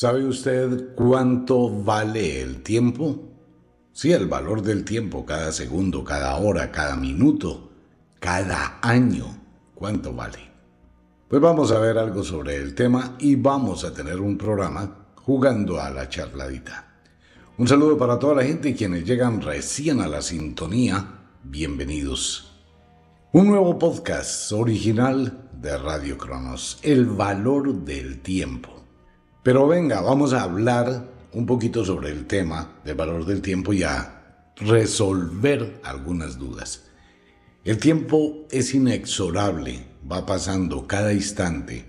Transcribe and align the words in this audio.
¿Sabe 0.00 0.24
usted 0.24 0.94
cuánto 0.94 1.68
vale 1.68 2.40
el 2.40 2.62
tiempo? 2.62 3.22
Sí, 3.92 4.10
el 4.12 4.28
valor 4.28 4.62
del 4.62 4.82
tiempo, 4.82 5.26
cada 5.26 5.52
segundo, 5.52 6.02
cada 6.02 6.36
hora, 6.36 6.72
cada 6.72 6.96
minuto, 6.96 7.70
cada 8.18 8.78
año. 8.80 9.26
¿Cuánto 9.74 10.14
vale? 10.14 10.38
Pues 11.28 11.42
vamos 11.42 11.70
a 11.70 11.80
ver 11.80 11.98
algo 11.98 12.24
sobre 12.24 12.56
el 12.56 12.74
tema 12.74 13.16
y 13.18 13.36
vamos 13.36 13.84
a 13.84 13.92
tener 13.92 14.22
un 14.22 14.38
programa 14.38 15.08
jugando 15.16 15.78
a 15.78 15.90
la 15.90 16.08
charladita. 16.08 17.02
Un 17.58 17.68
saludo 17.68 17.98
para 17.98 18.18
toda 18.18 18.36
la 18.36 18.44
gente 18.44 18.70
y 18.70 18.74
quienes 18.74 19.04
llegan 19.04 19.42
recién 19.42 20.00
a 20.00 20.08
la 20.08 20.22
sintonía. 20.22 21.26
Bienvenidos. 21.44 22.62
Un 23.32 23.48
nuevo 23.48 23.78
podcast 23.78 24.50
original 24.52 25.50
de 25.60 25.76
Radio 25.76 26.16
Cronos, 26.16 26.78
El 26.82 27.04
valor 27.04 27.84
del 27.84 28.22
tiempo. 28.22 28.79
Pero 29.42 29.66
venga, 29.66 30.02
vamos 30.02 30.34
a 30.34 30.42
hablar 30.42 31.08
un 31.32 31.46
poquito 31.46 31.84
sobre 31.84 32.10
el 32.10 32.26
tema 32.26 32.80
del 32.84 32.94
valor 32.94 33.24
del 33.24 33.40
tiempo 33.40 33.72
y 33.72 33.82
a 33.82 34.50
resolver 34.56 35.80
algunas 35.82 36.38
dudas. 36.38 36.90
El 37.64 37.78
tiempo 37.78 38.46
es 38.50 38.74
inexorable, 38.74 39.86
va 40.10 40.26
pasando 40.26 40.86
cada 40.86 41.12
instante. 41.14 41.86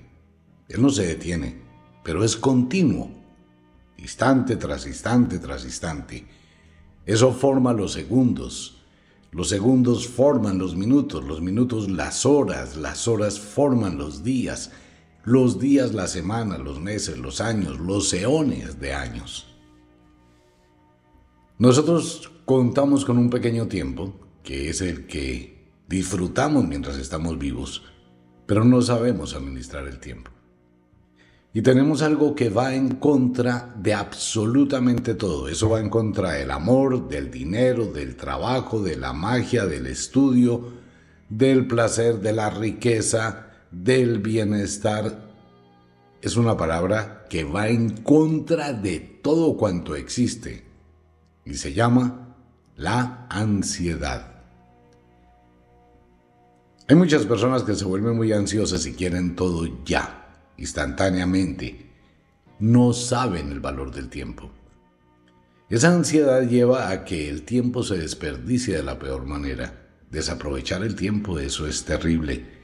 Él 0.70 0.82
no 0.82 0.90
se 0.90 1.06
detiene, 1.06 1.62
pero 2.04 2.24
es 2.24 2.38
continuo, 2.38 3.12
instante 3.98 4.56
tras 4.56 4.88
instante 4.88 5.40
tras 5.40 5.66
instante. 5.66 6.26
Eso 7.06 7.34
forma 7.34 7.74
los 7.74 7.92
segundos. 7.92 8.78
Los 9.32 9.50
segundos 9.50 10.08
forman 10.08 10.58
los 10.58 10.76
minutos, 10.76 11.24
los 11.24 11.42
minutos 11.42 11.90
las 11.90 12.26
horas, 12.26 12.78
las 12.78 13.08
horas 13.08 13.40
forman 13.40 13.98
los 13.98 14.24
días, 14.24 14.72
los 15.24 15.60
días, 15.60 15.94
las 15.94 16.12
semanas, 16.12 16.60
los 16.60 16.80
meses, 16.80 17.18
los 17.18 17.42
años, 17.42 17.80
los 17.80 18.14
eones 18.14 18.80
de 18.80 18.94
años. 18.94 19.48
Nosotros 21.58 22.32
contamos 22.46 23.06
con 23.06 23.18
un 23.18 23.30
pequeño 23.30 23.68
tiempo, 23.68 24.14
que 24.44 24.70
es 24.70 24.82
el 24.82 25.06
que 25.06 25.70
disfrutamos 25.88 26.68
mientras 26.68 26.98
estamos 26.98 27.38
vivos, 27.38 27.84
pero 28.48 28.66
no 28.66 28.82
sabemos 28.82 29.36
administrar 29.36 29.88
el 29.88 30.00
tiempo. 30.00 30.32
Y 31.54 31.62
tenemos 31.62 32.02
algo 32.02 32.34
que 32.34 32.50
va 32.50 32.74
en 32.74 32.96
contra 32.96 33.76
de 33.78 33.94
absolutamente 33.94 35.16
todo. 35.16 35.50
Eso 35.50 35.70
va 35.70 35.82
en 35.82 35.90
contra 35.90 36.32
del 36.32 36.50
amor, 36.50 37.10
del 37.10 37.30
dinero, 37.30 37.86
del 37.88 38.16
trabajo, 38.16 38.82
de 38.82 38.96
la 38.96 39.12
magia, 39.12 39.66
del 39.66 39.86
estudio, 39.88 40.72
del 41.30 41.68
placer, 41.68 42.22
de 42.22 42.32
la 42.32 42.50
riqueza, 42.50 43.51
del 43.72 44.20
bienestar 44.20 45.32
es 46.22 46.36
una 46.36 46.56
palabra 46.56 47.26
que 47.30 47.44
va 47.44 47.70
en 47.70 48.04
contra 48.04 48.74
de 48.74 49.00
todo 49.00 49.58
cuanto 49.58 49.96
existe 49.96 50.66
y 51.46 51.56
se 51.56 51.74
llama 51.74 52.36
la 52.76 53.26
ansiedad. 53.30 54.28
Hay 56.88 56.96
muchas 56.96 57.26
personas 57.26 57.64
que 57.64 57.74
se 57.74 57.86
vuelven 57.86 58.18
muy 58.18 58.34
ansiosas 58.34 58.86
y 58.86 58.94
quieren 58.94 59.36
todo 59.36 59.84
ya, 59.86 60.44
instantáneamente. 60.58 61.90
No 62.60 62.92
saben 62.94 63.52
el 63.52 63.62
valor 63.62 63.92
del 63.92 64.10
tiempo. 64.10 64.52
Esa 65.70 65.94
ansiedad 65.94 66.48
lleva 66.48 66.90
a 66.90 67.06
que 67.06 67.30
el 67.30 67.44
tiempo 67.44 67.82
se 67.84 67.98
desperdicie 67.98 68.76
de 68.76 68.84
la 68.84 69.00
peor 69.00 69.26
manera. 69.26 69.90
Desaprovechar 70.12 70.84
el 70.84 70.96
tiempo, 70.96 71.40
eso 71.40 71.66
es 71.66 71.86
terrible 71.86 72.61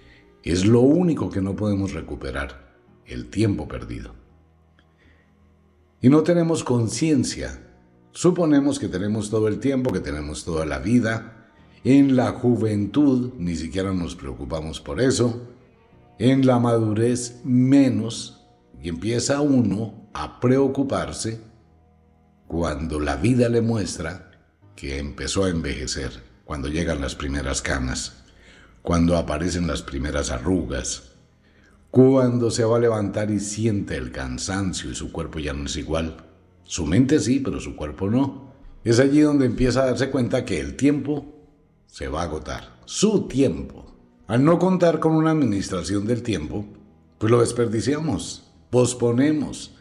es 0.51 0.65
lo 0.65 0.81
único 0.81 1.29
que 1.29 1.41
no 1.41 1.55
podemos 1.55 1.93
recuperar, 1.93 2.75
el 3.05 3.29
tiempo 3.29 3.67
perdido. 3.67 4.13
Y 6.01 6.09
no 6.09 6.23
tenemos 6.23 6.63
conciencia. 6.63 7.59
Suponemos 8.11 8.79
que 8.79 8.87
tenemos 8.87 9.29
todo 9.29 9.47
el 9.47 9.59
tiempo, 9.59 9.91
que 9.91 9.99
tenemos 9.99 10.45
toda 10.45 10.65
la 10.65 10.79
vida. 10.79 11.49
En 11.83 12.15
la 12.15 12.31
juventud 12.33 13.33
ni 13.37 13.55
siquiera 13.55 13.93
nos 13.93 14.15
preocupamos 14.15 14.79
por 14.79 15.01
eso. 15.01 15.41
En 16.19 16.45
la 16.45 16.59
madurez 16.59 17.41
menos. 17.43 18.45
Y 18.81 18.89
empieza 18.89 19.41
uno 19.41 20.07
a 20.13 20.39
preocuparse 20.39 21.41
cuando 22.47 22.99
la 22.99 23.15
vida 23.15 23.49
le 23.49 23.61
muestra 23.61 24.31
que 24.75 24.99
empezó 24.99 25.45
a 25.45 25.49
envejecer, 25.49 26.11
cuando 26.45 26.67
llegan 26.67 27.01
las 27.01 27.15
primeras 27.15 27.63
canas 27.63 28.16
cuando 28.87 29.17
aparecen 29.17 29.67
las 29.67 29.81
primeras 29.81 30.31
arrugas, 30.31 31.11
cuando 31.91 32.49
se 32.49 32.63
va 32.63 32.77
a 32.77 32.79
levantar 32.79 33.29
y 33.31 33.41
siente 33.41 33.97
el 33.97 34.13
cansancio 34.13 34.89
y 34.89 34.95
su 34.95 35.11
cuerpo 35.11 35.39
ya 35.39 35.51
no 35.51 35.65
es 35.65 35.75
igual. 35.75 36.15
Su 36.63 36.85
mente 36.85 37.19
sí, 37.19 37.41
pero 37.41 37.59
su 37.59 37.75
cuerpo 37.75 38.09
no. 38.09 38.53
Es 38.85 38.99
allí 38.99 39.19
donde 39.19 39.45
empieza 39.45 39.83
a 39.83 39.87
darse 39.87 40.09
cuenta 40.09 40.45
que 40.45 40.61
el 40.61 40.77
tiempo 40.77 41.35
se 41.85 42.07
va 42.07 42.21
a 42.21 42.23
agotar. 42.23 42.79
Su 42.85 43.27
tiempo. 43.27 43.93
Al 44.25 44.45
no 44.45 44.57
contar 44.57 45.01
con 45.01 45.15
una 45.15 45.31
administración 45.31 46.07
del 46.07 46.23
tiempo, 46.23 46.65
pues 47.17 47.29
lo 47.29 47.41
desperdiciamos, 47.41 48.53
posponemos. 48.69 49.75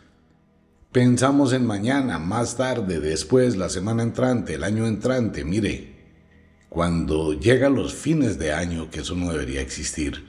Pensamos 0.90 1.52
en 1.52 1.64
mañana, 1.64 2.18
más 2.18 2.56
tarde, 2.56 2.98
después, 2.98 3.56
la 3.56 3.68
semana 3.68 4.02
entrante, 4.02 4.54
el 4.54 4.64
año 4.64 4.84
entrante. 4.84 5.44
Mire, 5.44 5.95
cuando 6.76 7.32
llegan 7.32 7.75
los 7.75 7.94
fines 7.94 8.38
de 8.38 8.53
año, 8.53 8.91
que 8.91 9.00
eso 9.00 9.14
no 9.14 9.32
debería 9.32 9.62
existir, 9.62 10.26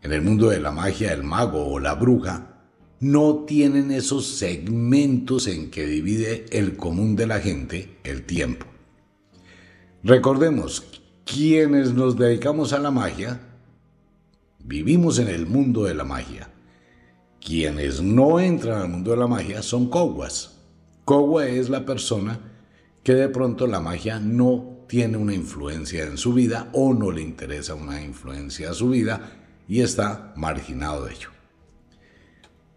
en 0.00 0.10
el 0.10 0.22
mundo 0.22 0.48
de 0.48 0.58
la 0.58 0.72
magia, 0.72 1.12
el 1.12 1.22
mago 1.22 1.66
o 1.66 1.78
la 1.78 1.92
bruja, 1.92 2.62
no 2.98 3.44
tienen 3.44 3.90
esos 3.90 4.38
segmentos 4.38 5.46
en 5.48 5.70
que 5.70 5.84
divide 5.84 6.46
el 6.50 6.78
común 6.78 7.14
de 7.14 7.26
la 7.26 7.40
gente 7.40 7.98
el 8.04 8.22
tiempo. 8.22 8.64
Recordemos, 10.02 11.02
quienes 11.26 11.92
nos 11.92 12.16
dedicamos 12.16 12.72
a 12.72 12.78
la 12.78 12.90
magia, 12.90 13.38
vivimos 14.64 15.18
en 15.18 15.28
el 15.28 15.44
mundo 15.44 15.84
de 15.84 15.92
la 15.92 16.04
magia. 16.04 16.48
Quienes 17.38 18.00
no 18.00 18.40
entran 18.40 18.80
al 18.80 18.88
mundo 18.88 19.10
de 19.10 19.18
la 19.18 19.26
magia 19.26 19.60
son 19.60 19.90
coguas. 19.90 20.58
Cogua 21.04 21.46
es 21.48 21.68
la 21.68 21.84
persona 21.84 22.40
que 23.02 23.12
de 23.12 23.28
pronto 23.28 23.66
la 23.66 23.80
magia 23.80 24.18
no 24.18 24.69
tiene 24.90 25.16
una 25.18 25.32
influencia 25.32 26.02
en 26.02 26.18
su 26.18 26.34
vida 26.34 26.68
o 26.72 26.92
no 26.92 27.12
le 27.12 27.22
interesa 27.22 27.76
una 27.76 28.02
influencia 28.02 28.70
a 28.70 28.74
su 28.74 28.90
vida 28.90 29.38
y 29.68 29.82
está 29.82 30.32
marginado 30.34 31.04
de 31.04 31.12
ello. 31.12 31.28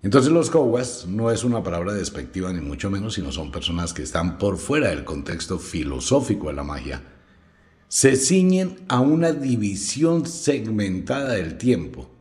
Entonces 0.03 0.31
los 0.31 0.51
cowas 0.51 1.07
no 1.07 1.31
es 1.31 1.43
una 1.43 1.63
palabra 1.63 1.91
despectiva 1.91 2.53
ni 2.53 2.61
mucho 2.61 2.91
menos, 2.91 3.15
sino 3.15 3.31
son 3.31 3.51
personas 3.51 3.95
que 3.95 4.03
están 4.03 4.37
por 4.37 4.57
fuera 4.57 4.89
del 4.89 5.03
contexto 5.03 5.57
filosófico 5.57 6.49
de 6.49 6.53
la 6.53 6.63
magia. 6.63 7.01
Se 7.87 8.15
ciñen 8.15 8.85
a 8.89 8.99
una 8.99 9.31
división 9.31 10.27
segmentada 10.27 11.33
del 11.33 11.57
tiempo. 11.57 12.11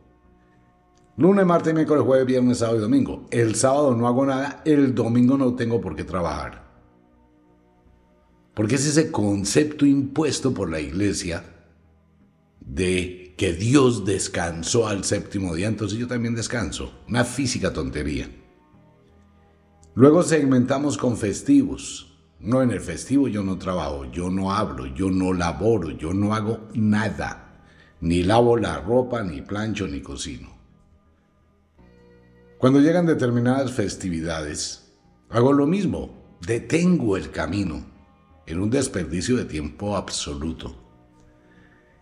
Lunes, 1.17 1.45
martes, 1.45 1.71
miércoles, 1.71 2.03
jueves, 2.03 2.25
viernes, 2.25 2.57
sábado 2.57 2.79
y 2.79 2.81
domingo. 2.81 3.27
El 3.29 3.53
sábado 3.53 3.95
no 3.95 4.07
hago 4.07 4.25
nada, 4.25 4.63
el 4.65 4.95
domingo 4.95 5.37
no 5.37 5.53
tengo 5.53 5.79
por 5.79 5.95
qué 5.95 6.03
trabajar. 6.03 6.62
Porque 8.53 8.75
es 8.75 8.85
ese 8.85 9.11
concepto 9.11 9.85
impuesto 9.85 10.53
por 10.53 10.69
la 10.69 10.79
iglesia 10.79 11.43
de 12.59 13.33
que 13.37 13.53
Dios 13.53 14.05
descansó 14.05 14.87
al 14.87 15.03
séptimo 15.03 15.55
día, 15.55 15.67
entonces 15.67 15.97
yo 15.97 16.07
también 16.07 16.35
descanso. 16.35 16.93
Una 17.07 17.25
física 17.25 17.73
tontería. 17.73 18.29
Luego 19.95 20.23
segmentamos 20.23 20.97
con 20.97 21.17
festivos. 21.17 22.09
No, 22.39 22.61
en 22.61 22.71
el 22.71 22.81
festivo 22.81 23.27
yo 23.27 23.41
no 23.41 23.57
trabajo, 23.57 24.05
yo 24.11 24.29
no 24.29 24.51
hablo, 24.51 24.85
yo 24.85 25.09
no 25.09 25.33
laboro, 25.33 25.91
yo 25.91 26.13
no 26.13 26.35
hago 26.35 26.67
nada. 26.73 27.61
Ni 28.01 28.21
lavo 28.21 28.57
la 28.57 28.79
ropa, 28.81 29.23
ni 29.23 29.41
plancho, 29.41 29.87
ni 29.87 30.01
cocino. 30.01 30.49
Cuando 32.57 32.81
llegan 32.81 33.05
determinadas 33.05 33.71
festividades, 33.71 34.93
hago 35.29 35.53
lo 35.53 35.65
mismo, 35.65 36.37
detengo 36.41 37.17
el 37.17 37.31
camino 37.31 37.92
en 38.45 38.59
un 38.59 38.69
desperdicio 38.69 39.37
de 39.37 39.45
tiempo 39.45 39.95
absoluto. 39.95 40.75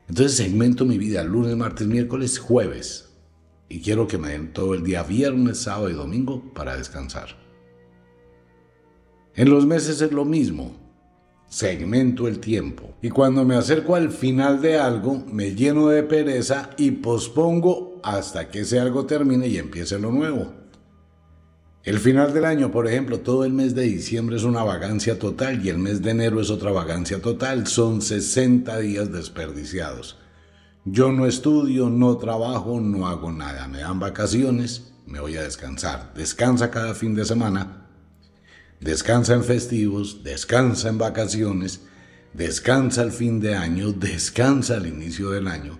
Entonces 0.08 0.36
segmento 0.36 0.86
mi 0.86 0.98
vida 0.98 1.24
lunes, 1.24 1.56
martes, 1.56 1.88
miércoles, 1.88 2.40
jueves. 2.40 3.10
Y 3.70 3.80
quiero 3.80 4.08
que 4.08 4.18
me 4.18 4.30
den 4.30 4.52
todo 4.52 4.74
el 4.74 4.84
día 4.84 5.04
viernes, 5.04 5.60
sábado 5.60 5.90
y 5.90 5.94
domingo 5.94 6.54
para 6.54 6.76
descansar. 6.76 7.38
En 9.36 9.50
los 9.50 9.66
meses 9.66 10.02
es 10.02 10.12
lo 10.12 10.26
mismo. 10.26 10.76
Segmento 11.48 12.28
el 12.28 12.40
tiempo. 12.40 12.94
Y 13.02 13.10
cuando 13.10 13.46
me 13.46 13.56
acerco 13.56 13.96
al 13.96 14.10
final 14.12 14.62
de 14.62 14.78
algo, 14.78 15.24
me 15.32 15.56
lleno 15.56 15.88
de 15.88 16.04
pereza 16.04 16.72
y 16.78 16.92
pospongo 16.92 18.00
hasta 18.04 18.50
que 18.50 18.62
ese 18.62 18.80
algo 18.80 19.06
termine 19.06 19.48
y 19.48 19.58
empiece 19.58 19.98
lo 20.00 20.12
nuevo. 20.12 20.61
El 21.84 21.98
final 21.98 22.32
del 22.32 22.46
año, 22.46 22.72
por 22.72 22.88
ejemplo, 22.88 23.22
todo 23.22 23.44
el 23.44 23.54
mes 23.54 23.74
de 23.74 23.82
diciembre 23.84 24.36
es 24.36 24.44
una 24.44 24.62
vagancia 24.64 25.18
total 25.18 25.66
y 25.66 25.70
el 25.70 25.80
mes 25.80 26.04
de 26.04 26.12
enero 26.12 26.40
es 26.40 26.52
otra 26.52 26.72
vagancia 26.72 27.20
total. 27.20 27.66
Son 27.66 28.04
60 28.04 28.78
días 28.78 29.12
desperdiciados. 29.12 30.20
Yo 30.86 31.12
no 31.12 31.26
estudio, 31.26 31.90
no 31.90 32.18
trabajo, 32.18 32.80
no 32.80 33.08
hago 33.08 33.32
nada. 33.32 33.68
Me 33.68 33.80
dan 33.80 34.00
vacaciones, 34.00 34.94
me 35.08 35.20
voy 35.20 35.38
a 35.38 35.42
descansar. 35.42 36.14
Descansa 36.14 36.70
cada 36.70 36.94
fin 36.94 37.16
de 37.16 37.26
semana, 37.26 37.88
descansa 38.80 39.34
en 39.34 39.44
festivos, 39.44 40.24
descansa 40.24 40.90
en 40.90 41.00
vacaciones, 41.00 41.82
descansa 42.34 43.02
al 43.02 43.12
fin 43.12 43.40
de 43.40 43.56
año, 43.56 43.92
descansa 43.92 44.76
al 44.76 44.86
inicio 44.86 45.32
del 45.32 45.48
año. 45.48 45.80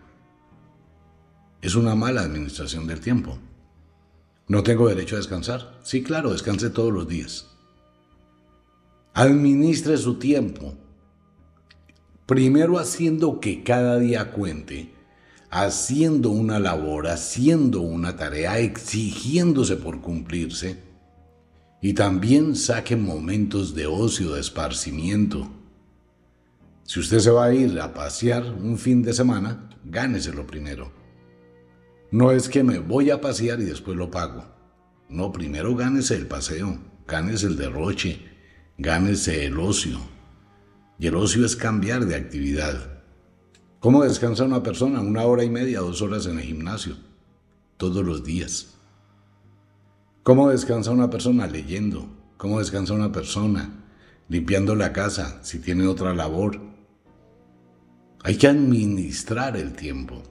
Es 1.62 1.76
una 1.76 1.94
mala 1.94 2.22
administración 2.22 2.88
del 2.88 3.02
tiempo. 3.02 3.38
¿No 4.52 4.64
tengo 4.64 4.90
derecho 4.90 5.16
a 5.16 5.20
descansar? 5.20 5.80
Sí, 5.82 6.04
claro, 6.04 6.34
descanse 6.34 6.70
todos 6.70 6.92
los 6.92 7.08
días. 7.08 7.48
Administre 9.14 9.96
su 9.96 10.16
tiempo. 10.16 10.74
Primero 12.26 12.78
haciendo 12.78 13.40
que 13.40 13.64
cada 13.64 13.98
día 13.98 14.34
cuente, 14.34 14.92
haciendo 15.52 16.32
una 16.32 16.60
labor, 16.60 17.08
haciendo 17.08 17.80
una 17.80 18.18
tarea, 18.18 18.60
exigiéndose 18.60 19.78
por 19.78 20.02
cumplirse. 20.02 20.84
Y 21.82 21.94
también 21.94 22.58
saque 22.58 22.98
momentos 22.98 23.74
de 23.74 23.88
ocio, 23.88 24.34
de 24.34 24.42
esparcimiento. 24.42 25.50
Si 26.84 27.00
usted 27.00 27.20
se 27.20 27.32
va 27.32 27.46
a 27.46 27.54
ir 27.54 27.80
a 27.80 27.94
pasear 27.94 28.44
un 28.52 28.78
fin 28.78 29.02
de 29.02 29.14
semana, 29.14 29.70
gáneselo 29.86 30.46
primero. 30.46 31.01
No 32.12 32.32
es 32.32 32.50
que 32.50 32.62
me 32.62 32.80
voy 32.80 33.10
a 33.10 33.22
pasear 33.22 33.62
y 33.62 33.64
después 33.64 33.96
lo 33.96 34.12
pago. 34.12 34.44
No, 35.08 35.32
primero 35.32 35.78
gánese 35.78 36.16
el 36.16 36.28
paseo, 36.28 36.78
gánese 37.08 37.48
el 37.48 37.56
derroche, 37.56 38.20
gánese 38.78 39.46
el 39.46 39.58
ocio. 39.58 39.98
Y 41.00 41.08
el 41.08 41.16
ocio 41.16 41.46
es 41.46 41.56
cambiar 41.56 42.06
de 42.06 42.16
actividad. 42.16 43.02
¿Cómo 43.80 44.04
descansa 44.04 44.44
una 44.44 44.62
persona? 44.62 45.00
Una 45.00 45.24
hora 45.24 45.46
y 45.46 45.50
media, 45.50 45.80
dos 45.80 46.02
horas 46.02 46.26
en 46.26 46.38
el 46.38 46.44
gimnasio, 46.44 46.98
todos 47.78 48.06
los 48.06 48.26
días. 48.26 48.76
¿Cómo 50.24 50.50
descansa 50.50 50.92
una 50.92 51.10
persona? 51.10 51.48
Leyendo. 51.48 52.08
¿Cómo 52.36 52.60
descansa 52.60 52.94
una 52.94 53.14
persona? 53.14 53.86
Limpiando 54.28 54.76
la 54.76 54.92
casa, 54.92 55.40
si 55.44 55.60
tiene 55.60 55.88
otra 55.88 56.14
labor. 56.14 56.60
Hay 58.24 58.38
que 58.38 58.48
administrar 58.48 59.56
el 59.56 59.74
tiempo. 59.74 60.22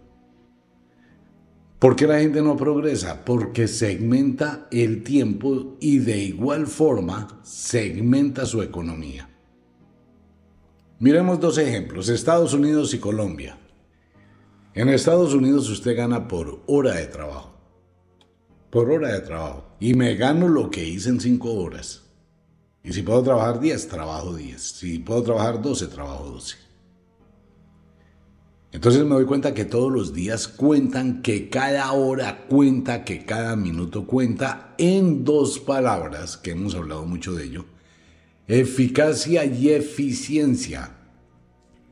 ¿Por 1.80 1.96
qué 1.96 2.06
la 2.06 2.20
gente 2.20 2.42
no 2.42 2.58
progresa? 2.58 3.24
Porque 3.24 3.66
segmenta 3.66 4.68
el 4.70 5.02
tiempo 5.02 5.78
y 5.80 5.98
de 5.98 6.18
igual 6.18 6.66
forma 6.66 7.40
segmenta 7.42 8.44
su 8.44 8.60
economía. 8.60 9.30
Miremos 10.98 11.40
dos 11.40 11.56
ejemplos, 11.56 12.10
Estados 12.10 12.52
Unidos 12.52 12.92
y 12.92 12.98
Colombia. 12.98 13.58
En 14.74 14.90
Estados 14.90 15.32
Unidos 15.32 15.70
usted 15.70 15.96
gana 15.96 16.28
por 16.28 16.62
hora 16.66 16.96
de 16.96 17.06
trabajo. 17.06 17.54
Por 18.68 18.90
hora 18.90 19.14
de 19.14 19.20
trabajo. 19.20 19.74
Y 19.80 19.94
me 19.94 20.16
gano 20.16 20.48
lo 20.48 20.70
que 20.70 20.84
hice 20.86 21.08
en 21.08 21.18
cinco 21.18 21.54
horas. 21.54 22.02
Y 22.84 22.92
si 22.92 23.00
puedo 23.00 23.22
trabajar 23.22 23.58
10, 23.58 23.88
trabajo 23.88 24.34
10. 24.34 24.60
Si 24.60 24.98
puedo 24.98 25.22
trabajar 25.22 25.62
12, 25.62 25.86
trabajo 25.86 26.24
12. 26.26 26.69
Entonces 28.72 29.02
me 29.02 29.16
doy 29.16 29.24
cuenta 29.24 29.52
que 29.52 29.64
todos 29.64 29.90
los 29.90 30.12
días 30.12 30.46
cuentan, 30.46 31.22
que 31.22 31.48
cada 31.48 31.90
hora 31.92 32.46
cuenta, 32.46 33.04
que 33.04 33.24
cada 33.24 33.56
minuto 33.56 34.06
cuenta, 34.06 34.74
en 34.78 35.24
dos 35.24 35.58
palabras, 35.58 36.36
que 36.36 36.52
hemos 36.52 36.74
hablado 36.76 37.04
mucho 37.04 37.34
de 37.34 37.44
ello, 37.44 37.64
eficacia 38.46 39.44
y 39.44 39.70
eficiencia. 39.70 40.96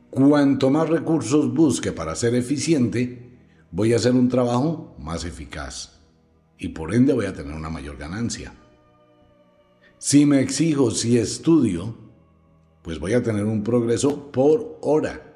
Cuanto 0.09 0.69
más 0.69 0.89
recursos 0.89 1.53
busque 1.53 1.91
para 1.91 2.15
ser 2.15 2.33
eficiente, 2.33 3.37
voy 3.71 3.93
a 3.93 3.97
hacer 3.97 4.13
un 4.13 4.29
trabajo 4.29 4.95
más 4.99 5.25
eficaz 5.25 5.99
y 6.57 6.69
por 6.69 6.93
ende 6.93 7.13
voy 7.13 7.25
a 7.25 7.33
tener 7.33 7.53
una 7.53 7.69
mayor 7.69 7.97
ganancia. 7.97 8.53
Si 9.97 10.25
me 10.25 10.39
exijo, 10.39 10.91
si 10.91 11.17
estudio, 11.17 11.95
pues 12.81 12.99
voy 12.99 13.13
a 13.13 13.21
tener 13.21 13.43
un 13.43 13.63
progreso 13.63 14.31
por 14.31 14.77
hora. 14.81 15.28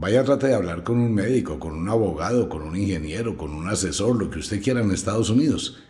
Vaya, 0.00 0.24
trate 0.24 0.46
de 0.46 0.54
hablar 0.54 0.82
con 0.82 0.98
un 0.98 1.12
médico, 1.12 1.58
con 1.58 1.74
un 1.74 1.86
abogado, 1.86 2.48
con 2.48 2.62
un 2.62 2.74
ingeniero, 2.74 3.36
con 3.36 3.52
un 3.52 3.68
asesor, 3.68 4.16
lo 4.16 4.30
que 4.30 4.38
usted 4.38 4.62
quiera 4.62 4.80
en 4.80 4.92
Estados 4.92 5.28
Unidos, 5.28 5.82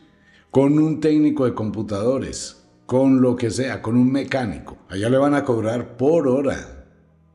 con 0.50 0.80
un 0.80 0.98
técnico 0.98 1.44
de 1.44 1.54
computadores, 1.54 2.66
con 2.86 3.20
lo 3.20 3.36
que 3.36 3.52
sea, 3.52 3.80
con 3.80 3.96
un 3.96 4.10
mecánico. 4.10 4.78
Allá 4.88 5.08
le 5.08 5.16
van 5.16 5.34
a 5.34 5.44
cobrar 5.44 5.96
por 5.96 6.26
hora. 6.26 6.88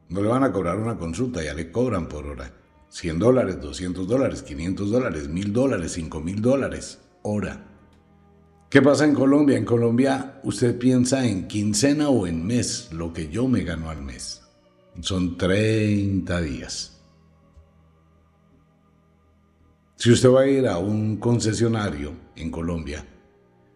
No 0.10 0.22
le 0.22 0.27
van 0.27 0.44
a 0.44 0.51
cobrar 0.51 0.77
una 0.77 0.98
consulta, 0.98 1.42
ya 1.42 1.54
le 1.54 1.72
cobran 1.72 2.10
por 2.10 2.27
hora. 2.27 2.51
100 2.89 3.19
dólares, 3.19 3.62
200 3.62 4.06
dólares, 4.06 4.44
500 4.44 4.92
dólares, 4.92 5.30
1000 5.30 5.54
dólares, 5.54 5.94
5000 5.94 6.42
dólares, 6.42 7.00
hora. 7.22 7.68
¿Qué 8.69 8.81
pasa 8.81 9.06
en 9.06 9.13
Colombia? 9.13 9.57
En 9.57 9.63
Colombia 9.63 10.42
usted 10.44 10.77
piensa 10.77 11.25
en 11.25 11.48
quincena 11.48 12.10
o 12.10 12.27
en 12.27 12.45
mes, 12.45 12.89
lo 12.92 13.13
que 13.13 13.30
yo 13.30 13.48
me 13.48 13.63
gano 13.63 13.89
al 13.89 14.01
mes. 14.01 14.45
Son 15.02 15.38
30 15.38 16.42
días. 16.42 16.96
Si 19.96 20.12
usted 20.12 20.30
va 20.30 20.42
a 20.42 20.48
ir 20.48 20.68
a 20.68 20.78
un 20.78 21.18
concesionario 21.18 22.14
en 22.36 22.52
Colombia 22.52 23.06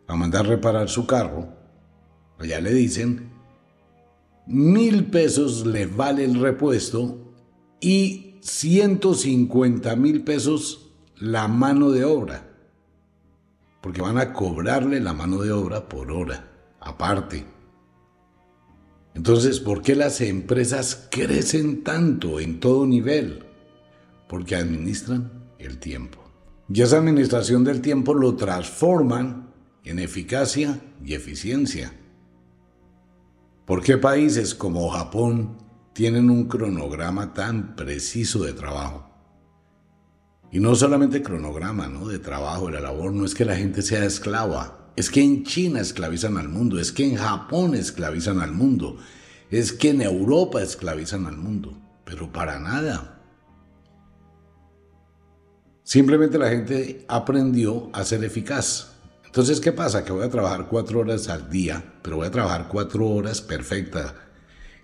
a 0.08 0.16
mandar 0.16 0.48
reparar 0.48 0.90
su 0.90 1.06
carro, 1.06 1.48
allá 2.38 2.62
le 2.62 2.74
dicen, 2.74 3.32
mil 4.46 5.06
pesos 5.06 5.66
le 5.66 5.86
vale 5.86 6.26
el 6.26 6.40
repuesto 6.40 7.34
y 7.80 8.38
150 8.42 9.96
mil 9.96 10.24
pesos 10.24 10.92
la 11.18 11.48
mano 11.48 11.92
de 11.92 12.06
obra. 12.06 12.48
Porque 13.82 14.02
van 14.02 14.18
a 14.18 14.34
cobrarle 14.34 15.00
la 15.00 15.14
mano 15.14 15.38
de 15.38 15.52
obra 15.52 15.88
por 15.88 16.12
hora, 16.12 16.52
aparte. 16.80 17.59
Entonces, 19.20 19.60
¿por 19.60 19.82
qué 19.82 19.98
las 19.98 20.22
empresas 20.22 21.10
crecen 21.12 21.84
tanto 21.84 22.40
en 22.40 22.62
todo 22.62 22.88
nivel? 22.88 23.44
Porque 24.30 24.56
administran 24.56 25.30
el 25.58 25.78
tiempo. 25.78 26.20
Y 26.70 26.82
esa 26.84 27.00
administración 27.00 27.66
del 27.66 27.82
tiempo 27.82 28.14
lo 28.14 28.38
transforman 28.38 29.52
en 29.84 30.00
eficacia 30.00 30.80
y 31.04 31.16
eficiencia. 31.16 31.92
¿Por 33.66 33.84
qué 33.84 33.98
países 33.98 34.56
como 34.56 34.90
Japón 34.90 35.58
tienen 35.92 36.30
un 36.30 36.48
cronograma 36.48 37.34
tan 37.34 37.76
preciso 37.76 38.46
de 38.46 38.54
trabajo? 38.54 39.06
Y 40.50 40.62
no 40.62 40.76
solamente 40.76 41.22
cronograma, 41.22 41.90
¿no? 41.90 42.08
De 42.08 42.20
trabajo, 42.20 42.68
de 42.68 42.72
la 42.72 42.80
labor, 42.80 43.12
no 43.12 43.26
es 43.26 43.36
que 43.36 43.44
la 43.44 43.58
gente 43.58 43.82
sea 43.82 44.06
esclava, 44.06 44.79
es 44.96 45.10
que 45.10 45.22
en 45.22 45.44
China 45.44 45.80
esclavizan 45.80 46.38
al 46.38 46.50
mundo, 46.50 46.80
es 46.80 46.92
que 46.92 47.06
en 47.06 47.16
Japón 47.16 47.76
esclavizan 47.76 48.42
al 48.42 48.52
mundo, 48.52 48.98
es 49.50 49.74
que 49.74 49.90
en 49.90 50.02
Europa 50.02 50.62
esclavizan 50.62 51.26
al 51.26 51.38
mundo, 51.38 51.78
pero 52.06 52.32
para 52.32 52.60
nada. 52.60 53.22
Simplemente 55.84 56.38
la 56.38 56.50
gente 56.50 57.06
aprendió 57.08 57.90
a 57.94 58.04
ser 58.04 58.24
eficaz. 58.24 58.92
Entonces, 59.26 59.60
¿qué 59.60 59.72
pasa? 59.72 60.04
Que 60.04 60.12
voy 60.12 60.26
a 60.26 60.30
trabajar 60.30 60.68
cuatro 60.68 61.00
horas 61.00 61.30
al 61.30 61.50
día, 61.50 61.84
pero 62.02 62.18
voy 62.18 62.28
a 62.28 62.32
trabajar 62.32 62.68
cuatro 62.68 63.08
horas 63.08 63.42
perfecta. 63.42 64.16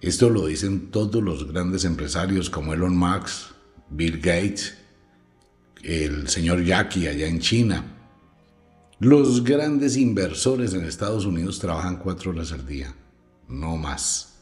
Esto 0.02 0.30
lo 0.30 0.48
dicen 0.48 0.92
todos 0.92 1.24
los 1.24 1.52
grandes 1.52 1.84
empresarios 1.84 2.50
como 2.50 2.74
Elon 2.74 2.96
Musk, 2.96 3.54
Bill 3.90 4.18
Gates, 4.18 4.76
el 5.84 6.28
señor 6.28 6.64
Yaki 6.64 7.08
allá 7.08 7.28
en 7.28 7.40
China. 7.40 7.95
Los 9.00 9.44
grandes 9.44 9.98
inversores 9.98 10.74
en 10.74 10.86
Estados 10.86 11.26
Unidos 11.26 11.60
trabajan 11.60 11.98
cuatro 11.98 12.32
horas 12.32 12.54
al 12.54 12.66
día, 12.66 12.96
no 13.50 13.76
más. 13.76 14.38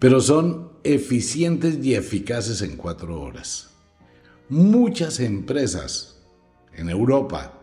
Pero 0.00 0.20
son 0.20 0.72
eficientes 0.82 1.78
y 1.84 1.94
eficaces 1.94 2.62
en 2.62 2.76
cuatro 2.76 3.20
horas. 3.20 3.70
Muchas 4.48 5.20
empresas 5.20 6.20
en 6.74 6.90
Europa 6.90 7.62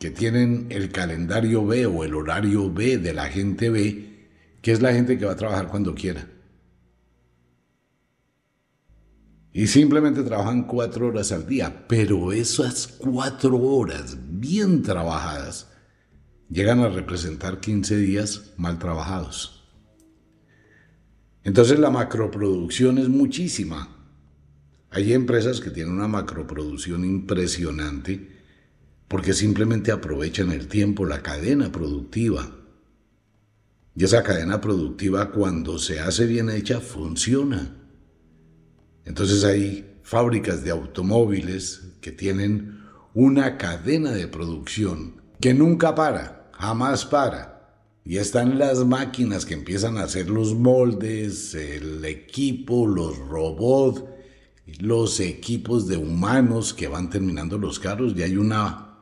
que 0.00 0.10
tienen 0.10 0.66
el 0.70 0.90
calendario 0.90 1.64
B 1.64 1.86
o 1.86 2.02
el 2.02 2.16
horario 2.16 2.72
B 2.72 2.98
de 2.98 3.14
la 3.14 3.26
gente 3.26 3.70
B, 3.70 4.28
que 4.62 4.72
es 4.72 4.82
la 4.82 4.92
gente 4.92 5.18
que 5.18 5.26
va 5.26 5.32
a 5.32 5.36
trabajar 5.36 5.68
cuando 5.68 5.94
quiera. 5.94 6.26
Y 9.52 9.66
simplemente 9.66 10.22
trabajan 10.22 10.64
cuatro 10.64 11.08
horas 11.08 11.32
al 11.32 11.46
día, 11.46 11.86
pero 11.88 12.32
esas 12.32 12.86
cuatro 12.86 13.56
horas 13.56 14.16
bien 14.28 14.82
trabajadas 14.82 15.68
llegan 16.48 16.80
a 16.80 16.88
representar 16.88 17.60
15 17.60 17.96
días 17.96 18.52
mal 18.56 18.78
trabajados. 18.78 19.68
Entonces 21.42 21.78
la 21.78 21.90
macroproducción 21.90 22.98
es 22.98 23.08
muchísima. 23.08 23.96
Hay 24.90 25.12
empresas 25.14 25.60
que 25.60 25.70
tienen 25.70 25.94
una 25.94 26.08
macroproducción 26.08 27.04
impresionante 27.04 28.40
porque 29.08 29.32
simplemente 29.32 29.90
aprovechan 29.90 30.52
el 30.52 30.68
tiempo, 30.68 31.06
la 31.06 31.22
cadena 31.22 31.72
productiva. 31.72 32.56
Y 33.96 34.04
esa 34.04 34.22
cadena 34.22 34.60
productiva 34.60 35.32
cuando 35.32 35.78
se 35.78 35.98
hace 35.98 36.26
bien 36.26 36.50
hecha 36.50 36.80
funciona. 36.80 37.79
Entonces 39.10 39.42
hay 39.42 39.96
fábricas 40.04 40.62
de 40.62 40.70
automóviles 40.70 41.96
que 42.00 42.12
tienen 42.12 42.84
una 43.12 43.58
cadena 43.58 44.12
de 44.12 44.28
producción 44.28 45.20
que 45.40 45.52
nunca 45.52 45.96
para, 45.96 46.48
jamás 46.52 47.06
para. 47.06 47.82
Y 48.04 48.18
están 48.18 48.60
las 48.60 48.84
máquinas 48.86 49.44
que 49.46 49.54
empiezan 49.54 49.98
a 49.98 50.04
hacer 50.04 50.30
los 50.30 50.54
moldes, 50.54 51.56
el 51.56 52.04
equipo, 52.04 52.86
los 52.86 53.18
robots, 53.18 54.04
los 54.78 55.18
equipos 55.18 55.88
de 55.88 55.96
humanos 55.96 56.72
que 56.72 56.86
van 56.86 57.10
terminando 57.10 57.58
los 57.58 57.80
carros 57.80 58.14
y 58.16 58.22
hay 58.22 58.36
una, 58.36 58.96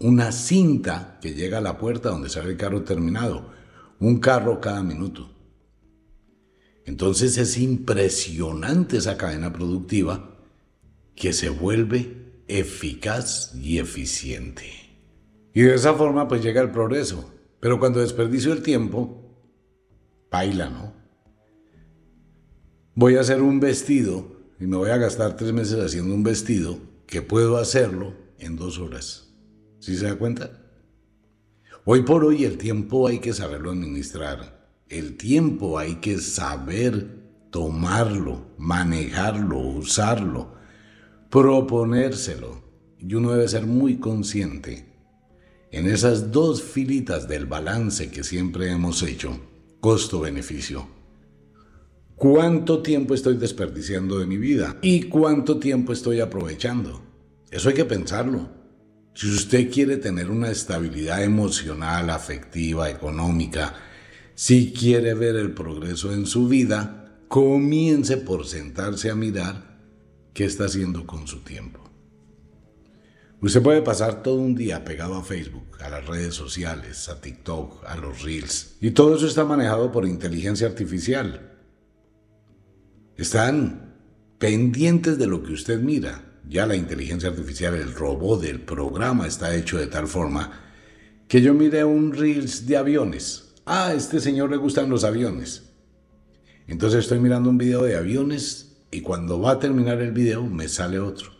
una 0.00 0.32
cinta 0.32 1.20
que 1.22 1.34
llega 1.34 1.58
a 1.58 1.60
la 1.60 1.78
puerta 1.78 2.08
donde 2.08 2.28
sale 2.28 2.50
el 2.50 2.56
carro 2.56 2.82
terminado. 2.82 3.52
Un 4.00 4.18
carro 4.18 4.60
cada 4.60 4.82
minuto. 4.82 5.30
Entonces 6.88 7.36
es 7.36 7.58
impresionante 7.58 8.96
esa 8.96 9.18
cadena 9.18 9.52
productiva 9.52 10.38
que 11.14 11.34
se 11.34 11.50
vuelve 11.50 12.42
eficaz 12.48 13.54
y 13.54 13.78
eficiente. 13.78 14.64
Y 15.52 15.60
de 15.60 15.74
esa 15.74 15.92
forma 15.92 16.26
pues 16.28 16.42
llega 16.42 16.62
el 16.62 16.70
progreso. 16.70 17.30
Pero 17.60 17.78
cuando 17.78 18.00
desperdicio 18.00 18.54
el 18.54 18.62
tiempo, 18.62 19.38
baila, 20.30 20.70
¿no? 20.70 20.94
Voy 22.94 23.16
a 23.16 23.20
hacer 23.20 23.42
un 23.42 23.60
vestido 23.60 24.38
y 24.58 24.66
me 24.66 24.78
voy 24.78 24.88
a 24.88 24.96
gastar 24.96 25.36
tres 25.36 25.52
meses 25.52 25.78
haciendo 25.84 26.14
un 26.14 26.22
vestido 26.22 26.78
que 27.06 27.20
puedo 27.20 27.58
hacerlo 27.58 28.14
en 28.38 28.56
dos 28.56 28.78
horas. 28.78 29.28
¿Sí 29.78 29.94
se 29.94 30.06
da 30.06 30.14
cuenta? 30.16 30.58
Hoy 31.84 32.00
por 32.00 32.24
hoy 32.24 32.46
el 32.46 32.56
tiempo 32.56 33.06
hay 33.06 33.18
que 33.18 33.34
saberlo 33.34 33.72
administrar. 33.72 34.57
El 34.88 35.18
tiempo 35.18 35.78
hay 35.78 35.96
que 35.96 36.18
saber 36.18 37.18
tomarlo, 37.50 38.54
manejarlo, 38.56 39.58
usarlo, 39.58 40.54
proponérselo. 41.30 42.62
Y 42.98 43.14
uno 43.14 43.32
debe 43.32 43.48
ser 43.48 43.66
muy 43.66 43.98
consciente 43.98 44.86
en 45.70 45.86
esas 45.86 46.32
dos 46.32 46.62
filitas 46.62 47.28
del 47.28 47.44
balance 47.44 48.10
que 48.10 48.24
siempre 48.24 48.70
hemos 48.70 49.02
hecho, 49.02 49.38
costo-beneficio. 49.80 50.88
¿Cuánto 52.16 52.80
tiempo 52.80 53.14
estoy 53.14 53.36
desperdiciando 53.36 54.18
de 54.18 54.26
mi 54.26 54.38
vida? 54.38 54.78
¿Y 54.80 55.02
cuánto 55.02 55.58
tiempo 55.58 55.92
estoy 55.92 56.20
aprovechando? 56.20 57.02
Eso 57.50 57.68
hay 57.68 57.74
que 57.74 57.84
pensarlo. 57.84 58.48
Si 59.14 59.28
usted 59.28 59.70
quiere 59.70 59.98
tener 59.98 60.30
una 60.30 60.50
estabilidad 60.50 61.22
emocional, 61.22 62.08
afectiva, 62.08 62.88
económica, 62.88 63.74
si 64.38 64.72
quiere 64.72 65.14
ver 65.14 65.34
el 65.34 65.50
progreso 65.50 66.12
en 66.12 66.24
su 66.24 66.46
vida, 66.46 67.24
comience 67.26 68.18
por 68.18 68.46
sentarse 68.46 69.10
a 69.10 69.16
mirar 69.16 69.80
qué 70.32 70.44
está 70.44 70.66
haciendo 70.66 71.08
con 71.08 71.26
su 71.26 71.40
tiempo. 71.40 71.80
Usted 73.40 73.60
puede 73.60 73.82
pasar 73.82 74.22
todo 74.22 74.36
un 74.36 74.54
día 74.54 74.84
pegado 74.84 75.16
a 75.16 75.24
Facebook, 75.24 75.78
a 75.80 75.88
las 75.88 76.06
redes 76.06 76.36
sociales, 76.36 77.08
a 77.08 77.20
TikTok, 77.20 77.84
a 77.84 77.96
los 77.96 78.22
Reels, 78.22 78.76
y 78.80 78.92
todo 78.92 79.16
eso 79.16 79.26
está 79.26 79.44
manejado 79.44 79.90
por 79.90 80.06
inteligencia 80.06 80.68
artificial. 80.68 81.58
Están 83.16 83.96
pendientes 84.38 85.18
de 85.18 85.26
lo 85.26 85.42
que 85.42 85.52
usted 85.52 85.80
mira. 85.80 86.38
Ya 86.48 86.64
la 86.64 86.76
inteligencia 86.76 87.28
artificial, 87.28 87.74
el 87.74 87.92
robot 87.92 88.40
del 88.42 88.60
programa 88.60 89.26
está 89.26 89.56
hecho 89.56 89.78
de 89.78 89.88
tal 89.88 90.06
forma 90.06 90.64
que 91.26 91.42
yo 91.42 91.54
mire 91.54 91.82
un 91.82 92.12
Reels 92.12 92.68
de 92.68 92.76
aviones 92.76 93.47
ah, 93.68 93.92
este 93.94 94.18
señor 94.20 94.50
le 94.50 94.56
gustan 94.56 94.90
los 94.90 95.04
aviones. 95.04 95.70
Entonces 96.66 97.00
estoy 97.00 97.20
mirando 97.20 97.50
un 97.50 97.58
video 97.58 97.82
de 97.82 97.96
aviones 97.96 98.76
y 98.90 99.02
cuando 99.02 99.40
va 99.40 99.52
a 99.52 99.58
terminar 99.58 100.00
el 100.00 100.12
video 100.12 100.44
me 100.44 100.68
sale 100.68 100.98
otro, 100.98 101.30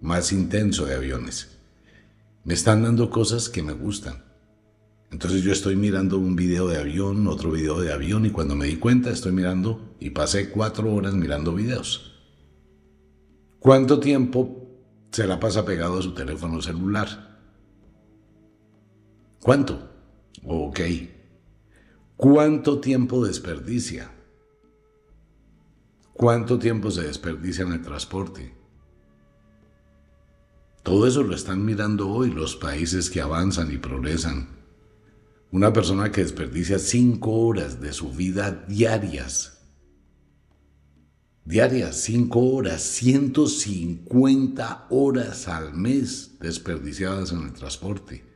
más 0.00 0.32
intenso 0.32 0.86
de 0.86 0.94
aviones. 0.94 1.58
Me 2.44 2.54
están 2.54 2.82
dando 2.82 3.10
cosas 3.10 3.48
que 3.48 3.62
me 3.62 3.72
gustan. 3.72 4.24
Entonces 5.10 5.42
yo 5.42 5.52
estoy 5.52 5.76
mirando 5.76 6.18
un 6.18 6.36
video 6.36 6.68
de 6.68 6.78
avión, 6.78 7.26
otro 7.26 7.50
video 7.50 7.80
de 7.80 7.92
avión 7.92 8.24
y 8.24 8.30
cuando 8.30 8.56
me 8.56 8.66
di 8.66 8.76
cuenta 8.76 9.10
estoy 9.10 9.32
mirando 9.32 9.94
y 10.00 10.10
pasé 10.10 10.50
cuatro 10.50 10.92
horas 10.94 11.14
mirando 11.14 11.52
videos. 11.52 12.12
¿Cuánto 13.58 14.00
tiempo 14.00 14.68
se 15.10 15.26
la 15.26 15.38
pasa 15.38 15.64
pegado 15.64 15.98
a 15.98 16.02
su 16.02 16.14
teléfono 16.14 16.62
celular? 16.62 17.40
¿Cuánto? 19.40 19.90
Ok. 20.44 20.80
¿Cuánto 22.22 22.78
tiempo 22.78 23.26
desperdicia? 23.26 24.12
¿Cuánto 26.12 26.56
tiempo 26.56 26.92
se 26.92 27.02
desperdicia 27.02 27.64
en 27.64 27.72
el 27.72 27.82
transporte? 27.82 28.54
Todo 30.84 31.08
eso 31.08 31.24
lo 31.24 31.34
están 31.34 31.64
mirando 31.64 32.08
hoy 32.08 32.30
los 32.30 32.54
países 32.54 33.10
que 33.10 33.20
avanzan 33.20 33.72
y 33.72 33.78
progresan. 33.78 34.50
Una 35.50 35.72
persona 35.72 36.12
que 36.12 36.22
desperdicia 36.22 36.78
cinco 36.78 37.32
horas 37.32 37.80
de 37.80 37.92
su 37.92 38.12
vida 38.12 38.66
diarias. 38.68 39.58
Diarias, 41.44 41.96
cinco 41.96 42.38
horas, 42.38 42.82
150 42.82 44.86
horas 44.90 45.48
al 45.48 45.74
mes 45.74 46.38
desperdiciadas 46.38 47.32
en 47.32 47.42
el 47.42 47.52
transporte. 47.52 48.31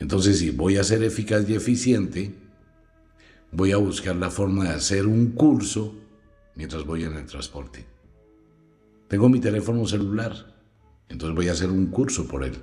Entonces, 0.00 0.38
si 0.38 0.50
voy 0.50 0.78
a 0.78 0.84
ser 0.84 1.04
eficaz 1.04 1.48
y 1.48 1.54
eficiente, 1.54 2.34
voy 3.52 3.72
a 3.72 3.76
buscar 3.76 4.16
la 4.16 4.30
forma 4.30 4.64
de 4.64 4.70
hacer 4.70 5.06
un 5.06 5.32
curso 5.32 5.94
mientras 6.56 6.84
voy 6.84 7.04
en 7.04 7.16
el 7.16 7.26
transporte. 7.26 7.84
Tengo 9.08 9.28
mi 9.28 9.40
teléfono 9.40 9.86
celular, 9.86 10.56
entonces 11.08 11.36
voy 11.36 11.48
a 11.48 11.52
hacer 11.52 11.68
un 11.68 11.86
curso 11.86 12.26
por 12.26 12.44
él. 12.44 12.54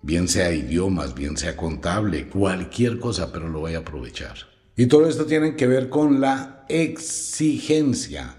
Bien 0.00 0.28
sea 0.28 0.52
idiomas, 0.52 1.14
bien 1.14 1.36
sea 1.36 1.56
contable, 1.56 2.28
cualquier 2.28 3.00
cosa, 3.00 3.32
pero 3.32 3.48
lo 3.48 3.60
voy 3.60 3.74
a 3.74 3.78
aprovechar. 3.78 4.36
Y 4.76 4.86
todo 4.86 5.08
esto 5.08 5.26
tiene 5.26 5.56
que 5.56 5.66
ver 5.66 5.88
con 5.88 6.20
la 6.20 6.64
exigencia. 6.68 8.36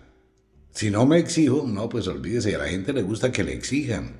Si 0.71 0.89
no 0.89 1.05
me 1.05 1.17
exijo, 1.17 1.65
no, 1.67 1.89
pues 1.89 2.07
olvídese, 2.07 2.55
a 2.55 2.59
la 2.59 2.69
gente 2.69 2.93
le 2.93 3.01
gusta 3.01 3.33
que 3.33 3.43
le 3.43 3.53
exijan. 3.53 4.15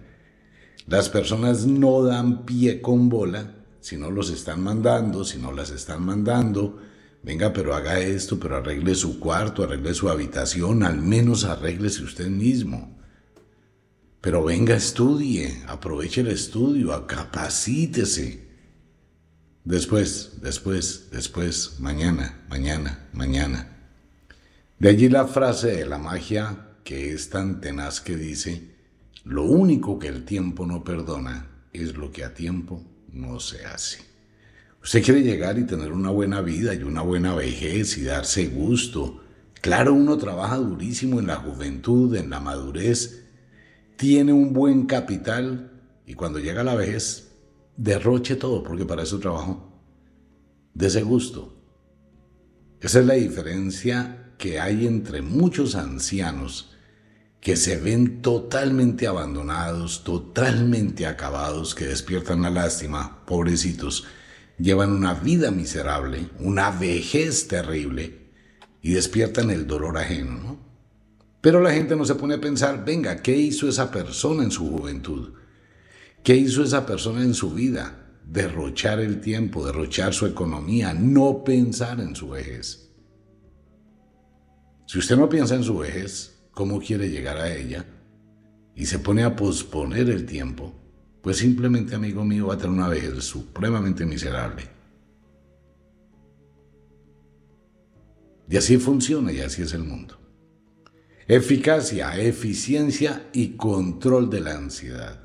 Las 0.86 1.08
personas 1.08 1.66
no 1.66 2.04
dan 2.04 2.46
pie 2.46 2.82
con 2.82 3.08
bola 3.08 3.59
si 3.82 3.98
no 3.98 4.12
los 4.12 4.30
están 4.30 4.62
mandando, 4.62 5.24
si 5.24 5.38
no 5.38 5.52
las 5.52 5.72
están 5.72 6.04
mandando, 6.04 6.80
venga, 7.24 7.54
pero 7.54 7.76
haga 7.76 8.00
esto, 8.00 8.40
pero 8.40 8.58
arregle 8.58 8.96
su 8.96 9.20
cuarto, 9.20 9.64
arregle 9.64 9.94
su 9.94 10.10
habitación, 10.10 10.84
al 10.84 11.02
menos 11.02 11.46
arréglese 11.46 12.04
usted 12.04 12.28
mismo. 12.28 12.98
Pero 14.22 14.44
venga, 14.44 14.76
estudie, 14.76 15.64
aproveche 15.68 16.22
el 16.22 16.28
estudio, 16.28 17.08
capacítese. 17.08 18.50
Después, 19.64 20.42
después, 20.42 21.10
después, 21.12 21.80
mañana, 21.80 22.44
mañana, 22.50 23.08
mañana. 23.14 23.78
De 24.78 24.90
allí 24.90 25.10
la 25.10 25.28
frase 25.28 25.68
de 25.68 25.86
la 25.86 25.98
magia 25.98 26.70
que 26.84 27.14
es 27.14 27.30
tan 27.30 27.62
tenaz 27.62 28.02
que 28.02 28.16
dice, 28.16 28.76
lo 29.24 29.44
único 29.44 30.00
que 30.00 30.08
el 30.08 30.26
tiempo 30.26 30.66
no 30.66 30.84
perdona 30.84 31.48
es 31.72 31.96
lo 31.96 32.12
que 32.12 32.24
a 32.24 32.34
tiempo 32.34 32.84
no 33.14 33.40
se 33.40 33.66
hace. 33.66 34.00
Usted 34.82 35.04
quiere 35.04 35.24
llegar 35.24 35.58
y 35.60 35.66
tener 35.66 35.92
una 35.92 36.10
buena 36.10 36.42
vida 36.42 36.74
y 36.74 36.84
una 36.84 37.02
buena 37.02 37.36
vejez 37.36 37.98
y 37.98 38.04
darse 38.04 38.48
gusto. 38.48 39.22
Claro, 39.62 39.94
uno 39.94 40.18
trabaja 40.18 40.58
durísimo 40.58 41.20
en 41.20 41.28
la 41.28 41.36
juventud, 41.36 42.16
en 42.16 42.30
la 42.30 42.40
madurez, 42.40 43.26
tiene 43.98 44.32
un 44.32 44.54
buen 44.54 44.86
capital 44.86 45.72
y 46.06 46.14
cuando 46.14 46.40
llega 46.40 46.64
la 46.64 46.76
vejez, 46.76 47.32
derroche 47.76 48.36
todo 48.38 48.64
porque 48.64 48.86
para 48.86 49.04
eso 49.04 49.20
trabajo. 49.20 49.70
ese 50.80 51.04
gusto. 51.04 51.56
Esa 52.80 53.02
es 53.02 53.06
la 53.06 53.16
diferencia 53.16 54.34
que 54.38 54.62
hay 54.62 54.88
entre 54.88 55.22
muchos 55.22 55.76
ancianos 55.76 56.78
que 57.40 57.56
se 57.56 57.78
ven 57.78 58.22
totalmente 58.22 59.08
abandonados, 59.08 60.04
totalmente 60.04 61.06
acabados, 61.06 61.74
que 61.74 61.86
despiertan 61.86 62.42
la 62.42 62.50
lástima, 62.50 63.26
pobrecitos, 63.26 64.06
llevan 64.58 64.92
una 64.92 65.14
vida 65.14 65.52
miserable, 65.52 66.30
una 66.40 66.72
vejez 66.72 67.48
terrible 67.48 68.30
y 68.82 68.92
despiertan 68.92 69.52
el 69.52 69.68
dolor 69.68 69.98
ajeno, 69.98 70.32
¿no? 70.32 70.70
Pero 71.42 71.62
la 71.62 71.72
gente 71.72 71.96
no 71.96 72.04
se 72.04 72.16
pone 72.16 72.36
a 72.36 72.42
pensar, 72.42 72.84
venga, 72.84 73.22
¿qué 73.22 73.36
hizo 73.36 73.70
esa 73.70 73.90
persona 73.90 74.44
en 74.44 74.52
su 74.52 74.70
juventud? 74.70 75.34
¿Qué 76.22 76.36
hizo 76.36 76.64
esa 76.64 76.86
persona 76.86 77.24
en 77.24 77.34
su 77.34 77.54
vida? 77.54 78.08
Derrochar 78.26 79.00
el 79.00 79.22
tiempo, 79.22 79.66
derrochar 79.66 80.14
su 80.14 80.26
economía, 80.26 80.94
no 80.94 81.46
pensar 81.46 82.02
en 82.02 82.14
su 82.14 82.30
vejez. 82.30 82.90
Si 84.86 85.00
usted 85.00 85.16
no 85.16 85.30
piensa 85.30 85.56
en 85.56 85.64
su 85.64 85.78
vejez, 85.78 86.39
cómo 86.52 86.80
quiere 86.80 87.10
llegar 87.10 87.38
a 87.38 87.54
ella 87.56 87.86
y 88.76 88.86
se 88.86 89.00
pone 89.00 89.24
a 89.24 89.36
posponer 89.36 90.10
el 90.10 90.26
tiempo, 90.26 90.74
pues 91.22 91.38
simplemente, 91.38 91.96
amigo 91.96 92.24
mío, 92.24 92.48
va 92.48 92.54
a 92.54 92.58
tener 92.58 92.72
una 92.72 92.88
vejez 92.88 93.24
supremamente 93.24 94.06
miserable. 94.06 94.64
Y 98.50 98.58
así 98.58 98.78
funciona 98.78 99.32
y 99.32 99.42
así 99.42 99.62
es 99.62 99.74
el 99.74 99.84
mundo. 99.84 100.18
Eficacia, 101.28 102.20
eficiencia 102.20 103.30
y 103.34 103.50
control 103.50 104.30
de 104.30 104.40
la 104.42 104.56
ansiedad. 104.56 105.20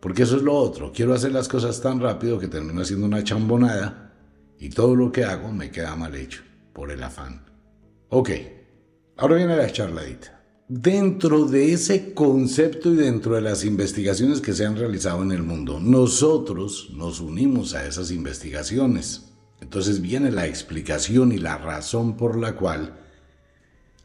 Porque 0.00 0.24
eso 0.24 0.36
es 0.36 0.42
lo 0.42 0.54
otro. 0.54 0.92
Quiero 0.92 1.14
hacer 1.14 1.32
las 1.32 1.48
cosas 1.48 1.80
tan 1.80 2.00
rápido 2.00 2.38
que 2.38 2.48
termino 2.48 2.82
haciendo 2.82 3.06
una 3.06 3.24
chambonada 3.24 4.12
y 4.58 4.68
todo 4.68 4.94
lo 4.94 5.10
que 5.10 5.24
hago 5.24 5.50
me 5.50 5.70
queda 5.70 5.96
mal 5.96 6.14
hecho 6.14 6.42
por 6.74 6.90
el 6.90 7.02
afán. 7.02 7.46
Ok, 8.10 8.30
ahora 9.16 9.36
viene 9.36 9.56
la 9.56 9.70
charladita. 9.70 10.42
Dentro 10.66 11.44
de 11.44 11.72
ese 11.72 12.14
concepto 12.14 12.92
y 12.92 12.96
dentro 12.96 13.34
de 13.34 13.42
las 13.42 13.64
investigaciones 13.64 14.40
que 14.40 14.54
se 14.54 14.64
han 14.64 14.76
realizado 14.76 15.22
en 15.22 15.32
el 15.32 15.42
mundo, 15.42 15.78
nosotros 15.78 16.90
nos 16.94 17.20
unimos 17.20 17.74
a 17.74 17.86
esas 17.86 18.10
investigaciones. 18.10 19.32
Entonces 19.60 20.00
viene 20.00 20.30
la 20.30 20.46
explicación 20.46 21.32
y 21.32 21.38
la 21.38 21.58
razón 21.58 22.16
por 22.16 22.38
la 22.38 22.56
cual 22.56 22.98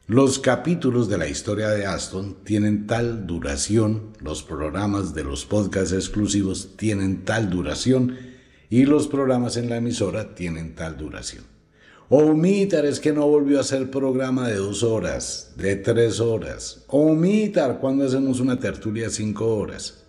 los 0.10 0.40
capítulos 0.40 1.08
de 1.08 1.20
la 1.20 1.28
historia 1.28 1.70
de 1.70 1.86
Aston 1.86 2.44
tienen 2.44 2.88
tal 2.88 3.28
duración, 3.28 4.14
los 4.20 4.42
programas 4.42 5.14
de 5.14 5.24
los 5.24 5.46
podcasts 5.46 5.94
exclusivos 5.94 6.76
tienen 6.78 7.26
tal 7.26 7.52
duración 7.52 8.18
y 8.72 8.86
los 8.86 9.08
programas 9.08 9.56
en 9.56 9.70
la 9.70 9.78
emisora 9.78 10.34
tienen 10.34 10.74
tal 10.74 10.98
duración. 10.98 11.44
Omitar 12.12 12.88
es 12.88 13.00
que 13.00 13.14
no 13.14 13.28
volvió 13.28 13.60
a 13.60 13.62
hacer 13.62 13.92
programa 13.92 14.48
de 14.48 14.56
dos 14.56 14.82
horas, 14.82 15.54
de 15.56 15.76
tres 15.76 16.20
horas. 16.20 16.84
Omitar 16.88 17.80
cuando 17.80 18.04
hacemos 18.06 18.40
una 18.40 18.60
tertulia 18.60 19.06
de 19.06 19.10
cinco 19.12 19.56
horas. 19.56 20.06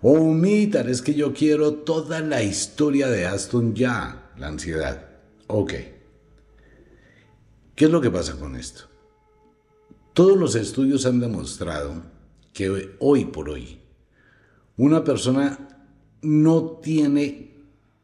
Omitar 0.00 0.88
es 0.88 1.02
que 1.02 1.12
yo 1.12 1.34
quiero 1.34 1.74
toda 1.74 2.20
la 2.20 2.42
historia 2.42 3.08
de 3.08 3.26
Aston 3.26 3.74
ya, 3.74 4.32
la 4.38 4.46
ansiedad. 4.46 5.06
Ok. 5.46 5.74
¿Qué 7.74 7.84
es 7.84 7.90
lo 7.90 8.00
que 8.00 8.10
pasa 8.10 8.38
con 8.38 8.56
esto? 8.56 8.84
Todos 10.14 10.38
los 10.38 10.54
estudios 10.54 11.04
han 11.04 11.20
demostrado 11.20 12.02
que 12.54 12.96
hoy 13.00 13.26
por 13.26 13.50
hoy 13.50 13.78
una 14.78 15.04
persona 15.04 15.68
no 16.22 16.78
tiene 16.82 17.53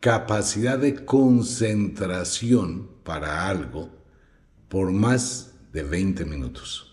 capacidad 0.00 0.78
de 0.78 1.04
concentración 1.04 2.88
para 3.04 3.48
algo 3.48 3.90
por 4.68 4.92
más 4.92 5.52
de 5.74 5.82
20 5.82 6.24
minutos. 6.24 6.86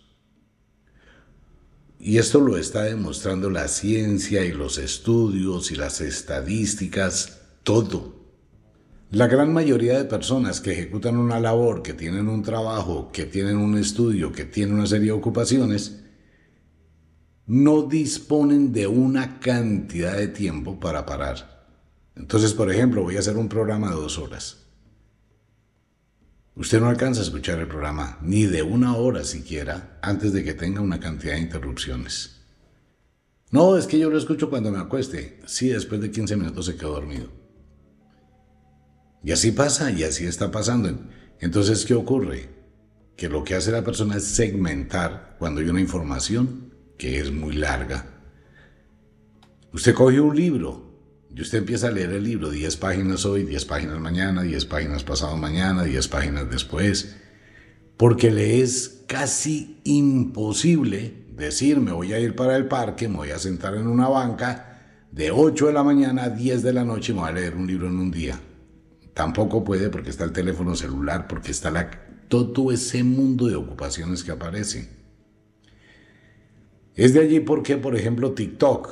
Y 2.00 2.18
esto 2.18 2.42
lo 2.42 2.58
está 2.58 2.84
demostrando 2.84 3.50
la 3.50 3.70
ciencia 3.70 4.44
y 4.44 4.52
los 4.52 4.78
estudios 4.78 5.72
y 5.72 5.76
las 5.76 6.02
estadísticas, 6.02 7.40
todo. 7.64 8.16
La 9.10 9.28
gran 9.28 9.54
mayoría 9.54 9.98
de 9.98 10.04
personas 10.06 10.60
que 10.60 10.74
ejecutan 10.74 11.18
una 11.18 11.40
labor, 11.40 11.82
que 11.82 11.94
tienen 11.94 12.28
un 12.28 12.44
trabajo, 12.44 13.10
que 13.12 13.26
tienen 13.26 13.56
un 13.56 13.78
estudio, 13.78 14.34
que 14.34 14.44
tienen 14.44 14.76
una 14.76 14.86
serie 14.86 15.08
de 15.08 15.12
ocupaciones, 15.14 16.04
no 17.46 17.84
disponen 17.84 18.74
de 18.74 18.86
una 18.86 19.40
cantidad 19.40 20.18
de 20.18 20.28
tiempo 20.28 20.78
para 20.78 21.06
parar. 21.06 21.57
Entonces, 22.18 22.54
por 22.54 22.72
ejemplo, 22.72 23.04
voy 23.04 23.16
a 23.16 23.20
hacer 23.20 23.38
un 23.38 23.48
programa 23.48 23.90
de 23.90 23.96
dos 23.96 24.18
horas. 24.18 24.58
Usted 26.56 26.80
no 26.80 26.88
alcanza 26.88 27.22
a 27.22 27.24
escuchar 27.24 27.60
el 27.60 27.68
programa 27.68 28.18
ni 28.24 28.46
de 28.46 28.64
una 28.64 28.96
hora 28.96 29.24
siquiera 29.24 30.00
antes 30.02 30.34
de 30.34 30.44
que 30.44 30.56
tenga 30.56 30.82
una 30.82 31.00
cantidad 31.00 31.34
de 31.34 31.42
interrupciones. 31.42 32.42
No, 33.52 33.78
es 33.78 33.86
que 33.86 34.00
yo 34.00 34.10
lo 34.10 34.18
escucho 34.18 34.50
cuando 34.50 34.72
me 34.72 34.80
acueste. 34.80 35.40
Sí, 35.46 35.70
después 35.70 36.02
de 36.02 36.10
15 36.10 36.36
minutos 36.36 36.66
se 36.66 36.76
quedó 36.76 36.94
dormido. 36.94 37.28
Y 39.24 39.32
así 39.32 39.52
pasa 39.52 39.92
y 39.92 40.04
así 40.04 40.26
está 40.26 40.50
pasando. 40.52 40.90
Entonces, 41.40 41.86
¿qué 41.86 41.94
ocurre? 41.94 42.50
Que 43.16 43.30
lo 43.30 43.44
que 43.44 43.54
hace 43.54 43.72
la 43.72 43.84
persona 43.84 44.18
es 44.18 44.24
segmentar 44.24 45.36
cuando 45.38 45.62
hay 45.62 45.70
una 45.70 45.82
información 45.82 46.74
que 46.98 47.20
es 47.20 47.32
muy 47.32 47.56
larga. 47.56 48.08
Usted 49.72 49.94
coge 49.94 50.20
un 50.20 50.36
libro 50.36 50.87
y 51.38 51.42
usted 51.42 51.60
empieza 51.60 51.90
a 51.90 51.92
leer 51.92 52.10
el 52.14 52.24
libro, 52.24 52.50
10 52.50 52.78
páginas 52.78 53.24
hoy, 53.24 53.44
10 53.44 53.66
páginas 53.66 54.00
mañana, 54.00 54.42
10 54.42 54.66
páginas 54.66 55.04
pasado 55.04 55.38
mañana, 55.38 55.84
10 55.84 56.08
páginas 56.08 56.50
después, 56.50 57.16
porque 57.96 58.32
le 58.32 58.64
es 58.64 59.04
casi 59.06 59.80
imposible 59.84 61.28
decir, 61.36 61.80
me 61.80 61.92
voy 61.92 62.14
a 62.14 62.20
ir 62.20 62.36
para 62.36 62.56
el 62.56 62.66
parque, 62.66 63.08
me 63.08 63.18
voy 63.18 63.30
a 63.30 63.38
sentar 63.38 63.76
en 63.76 63.86
una 63.86 64.08
banca, 64.08 64.82
de 65.12 65.30
8 65.30 65.68
de 65.68 65.74
la 65.74 65.84
mañana 65.84 66.24
a 66.24 66.30
10 66.32 66.64
de 66.64 66.74
la 66.74 66.84
noche 66.84 67.14
me 67.14 67.20
voy 67.20 67.30
a 67.30 67.34
leer 67.34 67.56
un 67.56 67.68
libro 67.68 67.88
en 67.88 68.00
un 68.00 68.10
día. 68.10 68.40
Tampoco 69.14 69.64
puede 69.64 69.90
porque 69.90 70.10
está 70.10 70.24
el 70.24 70.32
teléfono 70.32 70.76
celular, 70.76 71.28
porque 71.28 71.52
está 71.52 71.92
todo 72.30 72.72
ese 72.72 73.04
mundo 73.04 73.46
de 73.46 73.56
ocupaciones 73.56 74.24
que 74.24 74.32
aparece. 74.32 74.90
Es 76.96 77.14
de 77.14 77.20
allí 77.20 77.42
porque, 77.42 77.78
por 77.78 77.96
ejemplo, 77.96 78.32
TikTok, 78.32 78.90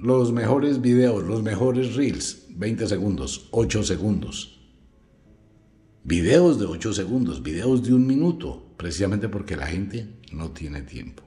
los 0.00 0.32
mejores 0.32 0.80
videos, 0.80 1.24
los 1.24 1.42
mejores 1.42 1.94
reels, 1.94 2.46
20 2.50 2.86
segundos, 2.86 3.48
8 3.50 3.82
segundos. 3.82 4.60
Videos 6.02 6.58
de 6.58 6.66
8 6.66 6.92
segundos, 6.94 7.42
videos 7.42 7.82
de 7.82 7.94
un 7.94 8.06
minuto, 8.06 8.74
precisamente 8.76 9.28
porque 9.28 9.56
la 9.56 9.66
gente 9.66 10.18
no 10.32 10.50
tiene 10.50 10.82
tiempo. 10.82 11.22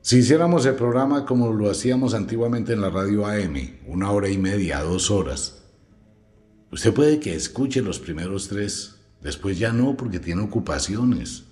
Si 0.00 0.18
hiciéramos 0.18 0.64
el 0.66 0.74
programa 0.74 1.24
como 1.24 1.52
lo 1.52 1.70
hacíamos 1.70 2.14
antiguamente 2.14 2.74
en 2.74 2.80
la 2.80 2.90
radio 2.90 3.26
AM, 3.26 3.78
una 3.86 4.10
hora 4.10 4.28
y 4.28 4.38
media, 4.38 4.82
dos 4.82 5.10
horas, 5.10 5.64
Usted 6.74 6.92
puede 6.92 7.20
que 7.20 7.36
escuche 7.36 7.82
los 7.82 8.00
primeros 8.00 8.48
tres, 8.48 8.96
después 9.22 9.56
ya 9.60 9.72
no 9.72 9.96
porque 9.96 10.18
tiene 10.18 10.42
ocupaciones. 10.42 11.44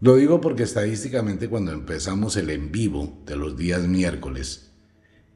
Lo 0.00 0.14
digo 0.14 0.40
porque 0.40 0.62
estadísticamente 0.62 1.48
cuando 1.48 1.72
empezamos 1.72 2.36
el 2.36 2.50
en 2.50 2.70
vivo 2.70 3.18
de 3.26 3.36
los 3.36 3.56
días 3.56 3.82
miércoles, 3.88 4.70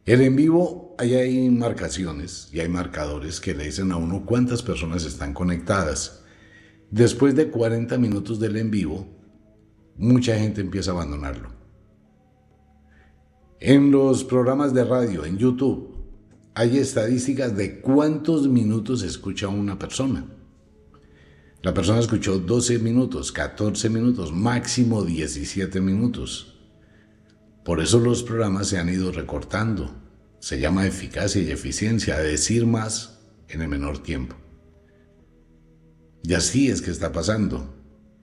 el 0.05 0.21
en 0.21 0.37
vivo 0.37 0.95
ahí 0.99 1.15
hay 1.15 1.51
marcaciones 1.51 2.49
y 2.53 2.61
hay 2.61 2.69
marcadores 2.69 3.41
que 3.41 3.55
le 3.55 3.65
dicen 3.65 3.91
a 3.91 3.97
uno 3.97 4.25
cuántas 4.25 4.63
personas 4.63 5.05
están 5.05 5.35
conectadas. 5.35 6.23
Después 6.93 7.35
de 7.35 7.51
40 7.51 7.99
minutos 7.99 8.39
del 8.39 8.57
en 8.57 8.71
vivo, 8.71 9.07
mucha 9.97 10.39
gente 10.39 10.61
empieza 10.61 10.93
a 10.93 10.95
abandonarlo. 10.95 11.51
En 13.59 13.91
los 13.91 14.23
programas 14.23 14.75
de 14.75 14.85
radio, 14.85 15.25
en 15.25 15.39
YouTube, 15.39 15.97
hay 16.55 16.79
estadísticas 16.79 17.57
de 17.57 17.81
cuántos 17.81 18.47
minutos 18.47 19.03
escucha 19.03 19.49
una 19.49 19.79
persona. 19.79 20.25
La 21.63 21.73
persona 21.73 22.01
escuchó 22.01 22.39
12 22.39 22.81
minutos, 22.81 23.31
14 23.31 23.89
minutos, 23.89 24.33
máximo 24.33 25.05
17 25.05 25.81
minutos. 25.81 26.59
Por 27.65 27.81
eso 27.81 28.01
los 28.01 28.25
programas 28.25 28.67
se 28.69 28.79
han 28.79 28.89
ido 28.89 29.13
recortando. 29.13 29.95
Se 30.41 30.59
llama 30.59 30.87
eficacia 30.87 31.41
y 31.41 31.53
eficiencia, 31.53 32.19
decir 32.19 32.67
más 32.67 33.21
en 33.49 33.63
el 33.63 33.69
menor 33.69 34.03
tiempo. 34.03 34.35
Y 36.25 36.35
así 36.35 36.69
es 36.69 36.83
que 36.83 36.91
está 36.91 37.13
pasando. 37.13 37.73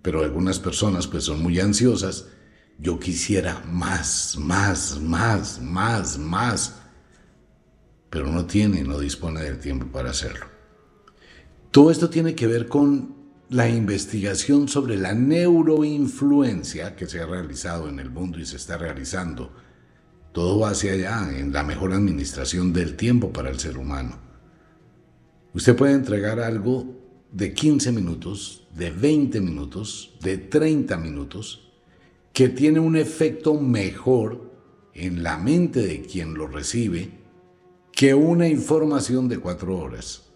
Pero 0.01 0.23
algunas 0.23 0.59
personas 0.59 1.07
pues 1.07 1.23
son 1.23 1.41
muy 1.41 1.59
ansiosas. 1.61 2.27
Yo 2.77 2.99
quisiera 2.99 3.63
más, 3.65 4.35
más, 4.37 4.99
más, 4.99 5.61
más, 5.61 6.17
más 6.17 6.75
pero 8.09 8.27
no 8.31 8.45
tiene, 8.45 8.83
no 8.83 8.99
dispone 8.99 9.41
del 9.43 9.59
tiempo 9.59 9.87
para 9.87 10.09
hacerlo. 10.09 10.45
Todo 11.71 11.91
esto 11.91 12.09
tiene 12.09 12.35
que 12.35 12.47
ver 12.47 12.67
con 12.67 13.18
la 13.49 13.67
investigación 13.67 14.67
sobre 14.67 14.95
la 14.95 15.13
neuroinfluencia 15.13 16.95
que 16.95 17.07
se 17.07 17.19
ha 17.19 17.25
realizado 17.25 17.89
en 17.89 17.99
el 17.99 18.11
mundo 18.11 18.39
y 18.39 18.45
se 18.45 18.57
está 18.57 18.77
realizando. 18.77 19.51
Todo 20.31 20.59
va 20.59 20.69
hacia 20.69 20.93
allá, 20.93 21.35
en 21.35 21.51
la 21.51 21.63
mejor 21.63 21.93
administración 21.93 22.71
del 22.71 22.95
tiempo 22.95 23.33
para 23.33 23.49
el 23.49 23.59
ser 23.59 23.79
humano. 23.79 24.19
Usted 25.55 25.75
puede 25.75 25.93
entregar 25.93 26.39
algo 26.39 26.95
de 27.31 27.51
15 27.51 27.91
minutos, 27.91 28.67
de 28.75 28.91
20 28.91 29.41
minutos, 29.41 30.15
de 30.21 30.37
30 30.37 30.97
minutos, 30.97 31.71
que 32.31 32.49
tiene 32.49 32.79
un 32.79 32.95
efecto 32.95 33.55
mejor 33.55 34.53
en 34.93 35.23
la 35.23 35.37
mente 35.37 35.81
de 35.81 36.03
quien 36.03 36.35
lo 36.35 36.47
recibe 36.47 37.17
que 37.91 38.13
una 38.13 38.47
información 38.47 39.27
de 39.27 39.39
cuatro 39.39 39.75
horas. 39.77 40.29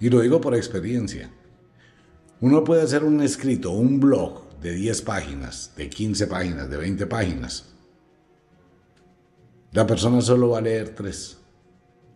Y 0.00 0.10
lo 0.10 0.20
digo 0.20 0.40
por 0.40 0.56
experiencia. 0.56 1.30
Uno 2.42 2.62
puede 2.62 2.82
hacer 2.82 3.04
un 3.04 3.22
escrito, 3.22 3.70
un 3.70 4.00
blog 4.00 4.58
de 4.60 4.74
10 4.74 5.00
páginas, 5.02 5.72
de 5.76 5.88
15 5.88 6.26
páginas, 6.26 6.68
de 6.68 6.76
20 6.76 7.06
páginas. 7.06 7.72
La 9.70 9.86
persona 9.86 10.20
solo 10.20 10.50
va 10.50 10.58
a 10.58 10.60
leer 10.60 10.90
tres. 10.90 11.38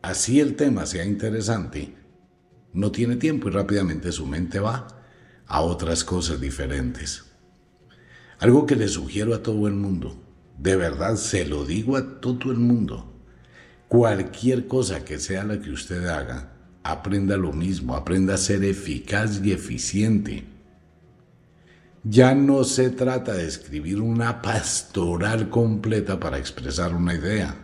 Así 0.02 0.40
el 0.40 0.56
tema 0.56 0.84
sea 0.84 1.06
interesante, 1.06 1.94
no 2.74 2.92
tiene 2.92 3.16
tiempo 3.16 3.48
y 3.48 3.52
rápidamente 3.52 4.12
su 4.12 4.26
mente 4.26 4.60
va 4.60 4.88
a 5.46 5.62
otras 5.62 6.04
cosas 6.04 6.40
diferentes. 6.40 7.24
Algo 8.38 8.66
que 8.66 8.76
le 8.76 8.88
sugiero 8.88 9.34
a 9.34 9.42
todo 9.42 9.66
el 9.66 9.74
mundo, 9.74 10.22
de 10.58 10.76
verdad 10.76 11.16
se 11.16 11.46
lo 11.46 11.64
digo 11.64 11.96
a 11.96 12.20
todo 12.20 12.50
el 12.50 12.58
mundo 12.58 13.16
Cualquier 13.88 14.66
cosa 14.66 15.04
que 15.04 15.20
sea 15.20 15.44
la 15.44 15.60
que 15.60 15.70
usted 15.70 16.06
haga, 16.06 16.55
aprenda 16.90 17.36
lo 17.36 17.52
mismo, 17.52 17.94
aprenda 17.94 18.34
a 18.34 18.38
ser 18.38 18.64
eficaz 18.64 19.40
y 19.42 19.52
eficiente. 19.52 20.44
Ya 22.04 22.34
no 22.34 22.62
se 22.64 22.90
trata 22.90 23.34
de 23.34 23.46
escribir 23.46 24.00
una 24.00 24.40
pastoral 24.40 25.50
completa 25.50 26.20
para 26.20 26.38
expresar 26.38 26.94
una 26.94 27.14
idea. 27.14 27.56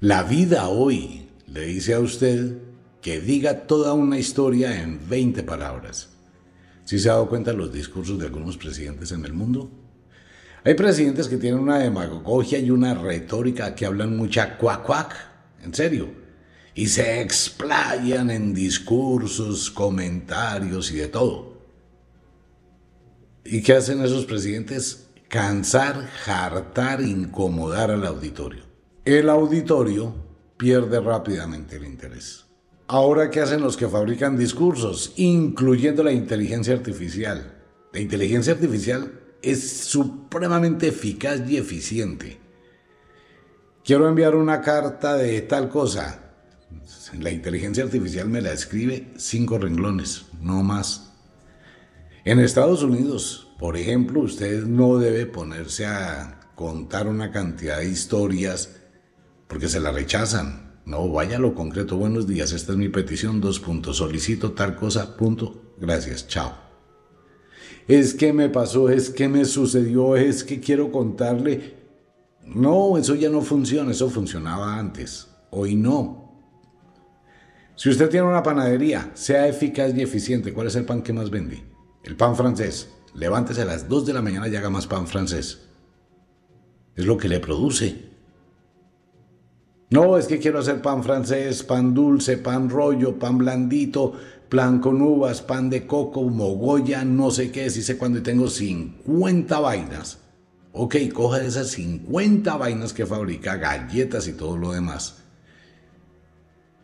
La 0.00 0.22
vida 0.22 0.68
hoy 0.68 1.28
le 1.46 1.66
dice 1.66 1.94
a 1.94 2.00
usted 2.00 2.58
que 3.02 3.20
diga 3.20 3.66
toda 3.66 3.94
una 3.94 4.18
historia 4.18 4.80
en 4.80 5.00
20 5.08 5.42
palabras. 5.42 6.10
¿Sí 6.84 6.98
se 6.98 7.08
ha 7.08 7.14
dado 7.14 7.28
cuenta 7.28 7.50
de 7.50 7.56
los 7.56 7.72
discursos 7.72 8.18
de 8.18 8.26
algunos 8.26 8.56
presidentes 8.56 9.12
en 9.12 9.24
el 9.24 9.32
mundo? 9.32 9.70
Hay 10.64 10.74
presidentes 10.74 11.28
que 11.28 11.38
tienen 11.38 11.60
una 11.60 11.78
demagogia 11.78 12.58
y 12.58 12.70
una 12.70 12.94
retórica 12.94 13.74
que 13.74 13.86
hablan 13.86 14.16
mucha 14.16 14.56
cuac 14.58 14.84
cuac, 14.84 15.16
en 15.62 15.74
serio, 15.74 16.08
y 16.74 16.88
se 16.88 17.20
explayan 17.20 18.30
en 18.30 18.54
discursos, 18.54 19.70
comentarios 19.70 20.90
y 20.92 20.96
de 20.96 21.08
todo. 21.08 21.50
¿Y 23.44 23.62
qué 23.62 23.74
hacen 23.74 24.04
esos 24.04 24.26
presidentes? 24.26 25.08
Cansar, 25.28 26.08
hartar, 26.26 27.00
incomodar 27.00 27.90
al 27.90 28.06
auditorio. 28.06 28.64
El 29.04 29.28
auditorio 29.28 30.14
pierde 30.56 31.00
rápidamente 31.00 31.76
el 31.76 31.84
interés. 31.84 32.46
Ahora, 32.86 33.30
¿qué 33.30 33.40
hacen 33.40 33.60
los 33.60 33.76
que 33.76 33.88
fabrican 33.88 34.36
discursos, 34.36 35.12
incluyendo 35.16 36.02
la 36.02 36.12
inteligencia 36.12 36.74
artificial? 36.74 37.56
La 37.92 38.00
inteligencia 38.00 38.52
artificial 38.52 39.12
es 39.42 39.84
supremamente 39.84 40.88
eficaz 40.88 41.40
y 41.48 41.56
eficiente. 41.56 42.38
Quiero 43.84 44.08
enviar 44.08 44.34
una 44.34 44.60
carta 44.60 45.14
de 45.14 45.40
tal 45.42 45.68
cosa. 45.68 46.29
La 47.18 47.30
inteligencia 47.30 47.84
artificial 47.84 48.28
me 48.28 48.40
la 48.40 48.52
escribe 48.52 49.12
cinco 49.16 49.58
renglones, 49.58 50.26
no 50.40 50.62
más. 50.62 51.12
En 52.24 52.38
Estados 52.38 52.82
Unidos, 52.82 53.48
por 53.58 53.76
ejemplo, 53.76 54.20
usted 54.20 54.64
no 54.64 54.98
debe 54.98 55.26
ponerse 55.26 55.86
a 55.86 56.52
contar 56.54 57.08
una 57.08 57.30
cantidad 57.30 57.78
de 57.78 57.88
historias 57.88 58.76
porque 59.48 59.68
se 59.68 59.80
la 59.80 59.92
rechazan. 59.92 60.80
No, 60.84 61.08
vaya 61.08 61.38
lo 61.38 61.54
concreto. 61.54 61.96
Buenos 61.96 62.26
días, 62.26 62.52
esta 62.52 62.72
es 62.72 62.78
mi 62.78 62.88
petición, 62.88 63.40
dos 63.40 63.60
puntos. 63.60 63.98
Solicito 63.98 64.52
tal 64.52 64.76
cosa, 64.76 65.16
punto. 65.16 65.74
Gracias, 65.78 66.26
chao 66.28 66.70
es 67.90 68.14
que 68.14 68.32
me 68.32 68.48
pasó, 68.48 68.88
es 68.88 69.10
que 69.10 69.28
me 69.28 69.44
sucedió, 69.44 70.14
es 70.14 70.44
que 70.44 70.60
quiero 70.60 70.92
contarle. 70.92 71.74
No, 72.46 72.96
eso 72.96 73.16
ya 73.16 73.28
no 73.28 73.42
funciona, 73.42 73.90
eso 73.90 74.08
funcionaba 74.08 74.78
antes, 74.78 75.28
hoy 75.50 75.74
no. 75.74 76.29
Si 77.80 77.88
usted 77.88 78.10
tiene 78.10 78.26
una 78.26 78.42
panadería, 78.42 79.10
sea 79.14 79.48
eficaz 79.48 79.94
y 79.96 80.02
eficiente, 80.02 80.52
¿cuál 80.52 80.66
es 80.66 80.76
el 80.76 80.84
pan 80.84 81.00
que 81.00 81.14
más 81.14 81.30
vende? 81.30 81.64
El 82.04 82.14
pan 82.14 82.36
francés. 82.36 82.90
Levántese 83.14 83.62
a 83.62 83.64
las 83.64 83.88
2 83.88 84.04
de 84.04 84.12
la 84.12 84.20
mañana 84.20 84.48
y 84.48 84.54
haga 84.54 84.68
más 84.68 84.86
pan 84.86 85.06
francés. 85.06 85.66
Es 86.94 87.06
lo 87.06 87.16
que 87.16 87.30
le 87.30 87.40
produce. 87.40 88.10
No, 89.88 90.18
es 90.18 90.26
que 90.26 90.38
quiero 90.38 90.58
hacer 90.58 90.82
pan 90.82 91.02
francés, 91.02 91.62
pan 91.62 91.94
dulce, 91.94 92.36
pan 92.36 92.68
rollo, 92.68 93.18
pan 93.18 93.38
blandito, 93.38 94.12
plan 94.50 94.78
con 94.78 95.00
uvas, 95.00 95.40
pan 95.40 95.70
de 95.70 95.86
coco, 95.86 96.24
mogolla, 96.24 97.02
no 97.06 97.30
sé 97.30 97.50
qué, 97.50 97.70
si 97.70 97.80
sé 97.80 97.96
cuándo 97.96 98.22
tengo 98.22 98.48
50 98.48 99.58
vainas. 99.58 100.18
Ok, 100.72 100.96
coja 101.14 101.42
esas 101.42 101.68
50 101.68 102.58
vainas 102.58 102.92
que 102.92 103.06
fabrica, 103.06 103.56
galletas 103.56 104.28
y 104.28 104.34
todo 104.34 104.58
lo 104.58 104.72
demás. 104.72 105.19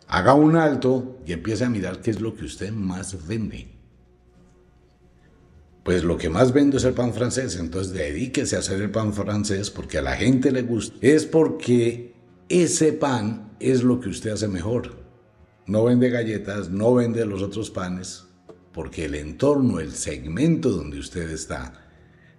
Haga 0.08 0.34
un 0.34 0.56
alto 0.56 1.18
y 1.26 1.32
empiece 1.32 1.64
a 1.64 1.70
mirar 1.70 2.00
qué 2.00 2.10
es 2.10 2.20
lo 2.20 2.34
que 2.34 2.44
usted 2.44 2.72
más 2.72 3.26
vende. 3.26 3.72
Pues 5.82 6.02
lo 6.04 6.18
que 6.18 6.28
más 6.28 6.52
vendo 6.52 6.76
es 6.76 6.84
el 6.84 6.94
pan 6.94 7.12
francés, 7.12 7.56
entonces 7.56 7.92
dedíquese 7.92 8.56
a 8.56 8.60
hacer 8.60 8.82
el 8.82 8.90
pan 8.90 9.12
francés 9.12 9.70
porque 9.70 9.98
a 9.98 10.02
la 10.02 10.16
gente 10.16 10.50
le 10.50 10.62
gusta. 10.62 10.96
Es 11.00 11.26
porque 11.26 12.14
ese 12.48 12.92
pan 12.92 13.56
es 13.60 13.82
lo 13.82 14.00
que 14.00 14.08
usted 14.08 14.30
hace 14.30 14.48
mejor 14.48 15.06
no 15.66 15.84
vende 15.84 16.10
galletas, 16.10 16.70
no 16.70 16.94
vende 16.94 17.26
los 17.26 17.42
otros 17.42 17.70
panes, 17.70 18.24
porque 18.72 19.06
el 19.06 19.16
entorno, 19.16 19.80
el 19.80 19.92
segmento 19.92 20.70
donde 20.70 20.98
usted 20.98 21.28
está, 21.30 21.72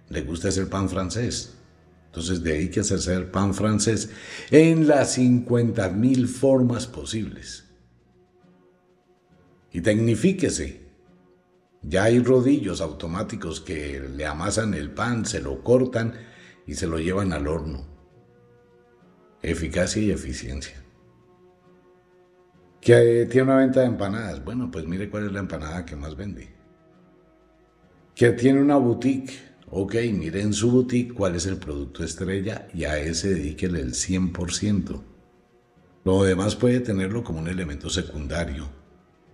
le 0.08 0.22
gusta 0.22 0.48
hacer 0.48 0.68
pan 0.68 0.88
francés. 0.88 1.57
Entonces 2.08 2.42
dedíquese 2.42 2.94
a 2.94 2.96
hacer 2.96 3.30
pan 3.30 3.54
francés 3.54 4.10
en 4.50 4.88
las 4.88 5.12
50 5.12 5.88
mil 5.90 6.28
formas 6.28 6.86
posibles. 6.86 7.64
Y 9.72 9.80
tecnifíquese. 9.80 10.88
Ya 11.82 12.04
hay 12.04 12.18
rodillos 12.18 12.80
automáticos 12.80 13.60
que 13.60 14.00
le 14.00 14.26
amasan 14.26 14.74
el 14.74 14.90
pan, 14.90 15.24
se 15.24 15.40
lo 15.40 15.62
cortan 15.62 16.14
y 16.66 16.74
se 16.74 16.88
lo 16.88 16.98
llevan 16.98 17.32
al 17.32 17.46
horno. 17.46 17.86
Eficacia 19.42 20.02
y 20.02 20.10
eficiencia 20.10 20.82
que 22.80 23.26
tiene 23.30 23.50
una 23.50 23.58
venta 23.58 23.80
de 23.80 23.86
empanadas. 23.86 24.44
Bueno, 24.44 24.70
pues 24.70 24.86
mire 24.86 25.10
cuál 25.10 25.26
es 25.26 25.32
la 25.32 25.40
empanada 25.40 25.84
que 25.84 25.96
más 25.96 26.16
vende. 26.16 26.48
Que 28.14 28.30
tiene 28.30 28.60
una 28.60 28.76
boutique. 28.76 29.47
Ok, 29.70 29.94
mire 30.12 30.40
en 30.40 30.52
su 30.52 30.70
boutique 30.70 31.12
cuál 31.12 31.36
es 31.36 31.46
el 31.46 31.56
producto 31.56 32.02
estrella 32.02 32.68
y 32.72 32.84
a 32.84 32.98
ese 32.98 33.34
dedíquele 33.34 33.80
el 33.80 33.92
100%. 33.92 35.02
Lo 36.04 36.22
demás 36.22 36.56
puede 36.56 36.80
tenerlo 36.80 37.22
como 37.22 37.40
un 37.40 37.48
elemento 37.48 37.90
secundario. 37.90 38.68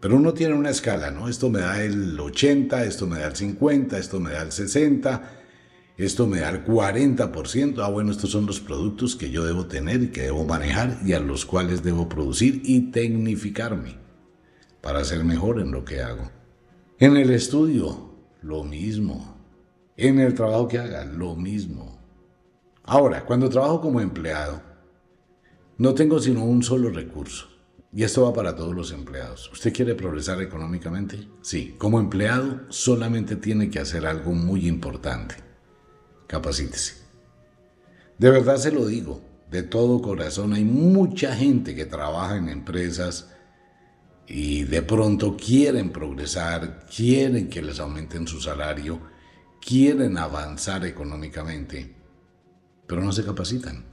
Pero 0.01 0.16
uno 0.16 0.35
tiene 0.35 0.55
una 0.55 0.70
escala, 0.70 1.11
¿no? 1.11 1.29
Esto 1.29 1.51
me 1.51 1.61
da 1.61 1.83
el 1.83 2.18
80, 2.18 2.85
esto 2.85 3.07
me 3.07 3.20
da 3.20 3.29
el 3.29 3.37
50, 3.37 3.97
esto 3.97 4.20
me 4.20 4.33
da 4.33 4.42
el 4.42 4.53
60 4.53 5.40
esto 5.97 6.27
me 6.27 6.40
da 6.40 6.51
el 6.51 6.64
40%. 6.64 7.79
Ah, 7.79 7.88
bueno, 7.88 8.11
estos 8.11 8.31
son 8.31 8.47
los 8.47 8.59
productos 8.59 9.14
que 9.14 9.31
yo 9.31 9.44
debo 9.44 9.66
tener 9.66 10.03
y 10.03 10.09
que 10.09 10.23
debo 10.23 10.44
manejar 10.44 10.99
y 11.05 11.12
a 11.12 11.20
los 11.20 11.47
cuales 11.47 11.85
debo 11.85 12.09
producir 12.09 12.62
y 12.64 12.90
tecnificarme 12.90 13.97
para 14.81 15.05
ser 15.05 15.25
mejor 15.25 15.61
en 15.61 15.70
lo 15.70 15.85
que 15.85 16.03
hago. 16.03 16.31
En 16.99 17.16
el 17.16 17.31
estudio, 17.31 18.12
lo 18.42 18.64
mismo. 18.64 19.34
En 19.96 20.18
el 20.18 20.35
trabajo 20.35 20.68
que 20.68 20.78
haga, 20.78 21.04
lo 21.04 21.37
mismo. 21.37 21.98
Ahora, 22.83 23.24
cuando 23.24 23.48
trabajo 23.48 23.80
como 23.80 24.00
empleado, 24.00 24.61
no 25.78 25.94
tengo 25.94 26.18
sino 26.20 26.44
un 26.44 26.62
solo 26.62 26.90
recurso. 26.90 27.48
Y 27.92 28.02
esto 28.02 28.22
va 28.22 28.33
para 28.33 28.57
todos 28.57 28.74
los 28.74 28.90
empleados. 28.92 29.50
¿Usted 29.52 29.72
quiere 29.72 29.94
progresar 29.94 30.42
económicamente? 30.42 31.28
Sí, 31.42 31.76
como 31.78 32.00
empleado 32.00 32.62
solamente 32.68 33.37
tiene 33.37 33.70
que 33.70 33.78
hacer 33.78 34.04
algo 34.04 34.33
muy 34.33 34.66
importante 34.66 35.44
capacítese. 36.26 36.94
De 38.18 38.30
verdad 38.30 38.57
se 38.57 38.72
lo 38.72 38.87
digo, 38.87 39.22
de 39.50 39.62
todo 39.62 40.02
corazón, 40.02 40.52
hay 40.52 40.64
mucha 40.64 41.35
gente 41.35 41.74
que 41.74 41.87
trabaja 41.87 42.37
en 42.37 42.48
empresas 42.48 43.30
y 44.26 44.64
de 44.64 44.83
pronto 44.83 45.37
quieren 45.37 45.90
progresar, 45.90 46.87
quieren 46.94 47.48
que 47.48 47.62
les 47.62 47.78
aumenten 47.78 48.26
su 48.26 48.40
salario, 48.40 49.00
quieren 49.64 50.18
avanzar 50.18 50.85
económicamente, 50.85 51.96
pero 52.87 53.03
no 53.03 53.12
se 53.12 53.24
capacitan. 53.24 53.85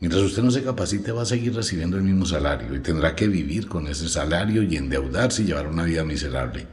Mientras 0.00 0.22
usted 0.22 0.42
no 0.42 0.50
se 0.50 0.62
capacite 0.62 1.12
va 1.12 1.22
a 1.22 1.26
seguir 1.26 1.54
recibiendo 1.54 1.96
el 1.96 2.02
mismo 2.02 2.26
salario 2.26 2.74
y 2.74 2.80
tendrá 2.80 3.16
que 3.16 3.26
vivir 3.26 3.68
con 3.68 3.86
ese 3.86 4.08
salario 4.08 4.62
y 4.62 4.76
endeudarse 4.76 5.42
y 5.42 5.46
llevar 5.46 5.66
una 5.66 5.84
vida 5.84 6.04
miserable. 6.04 6.66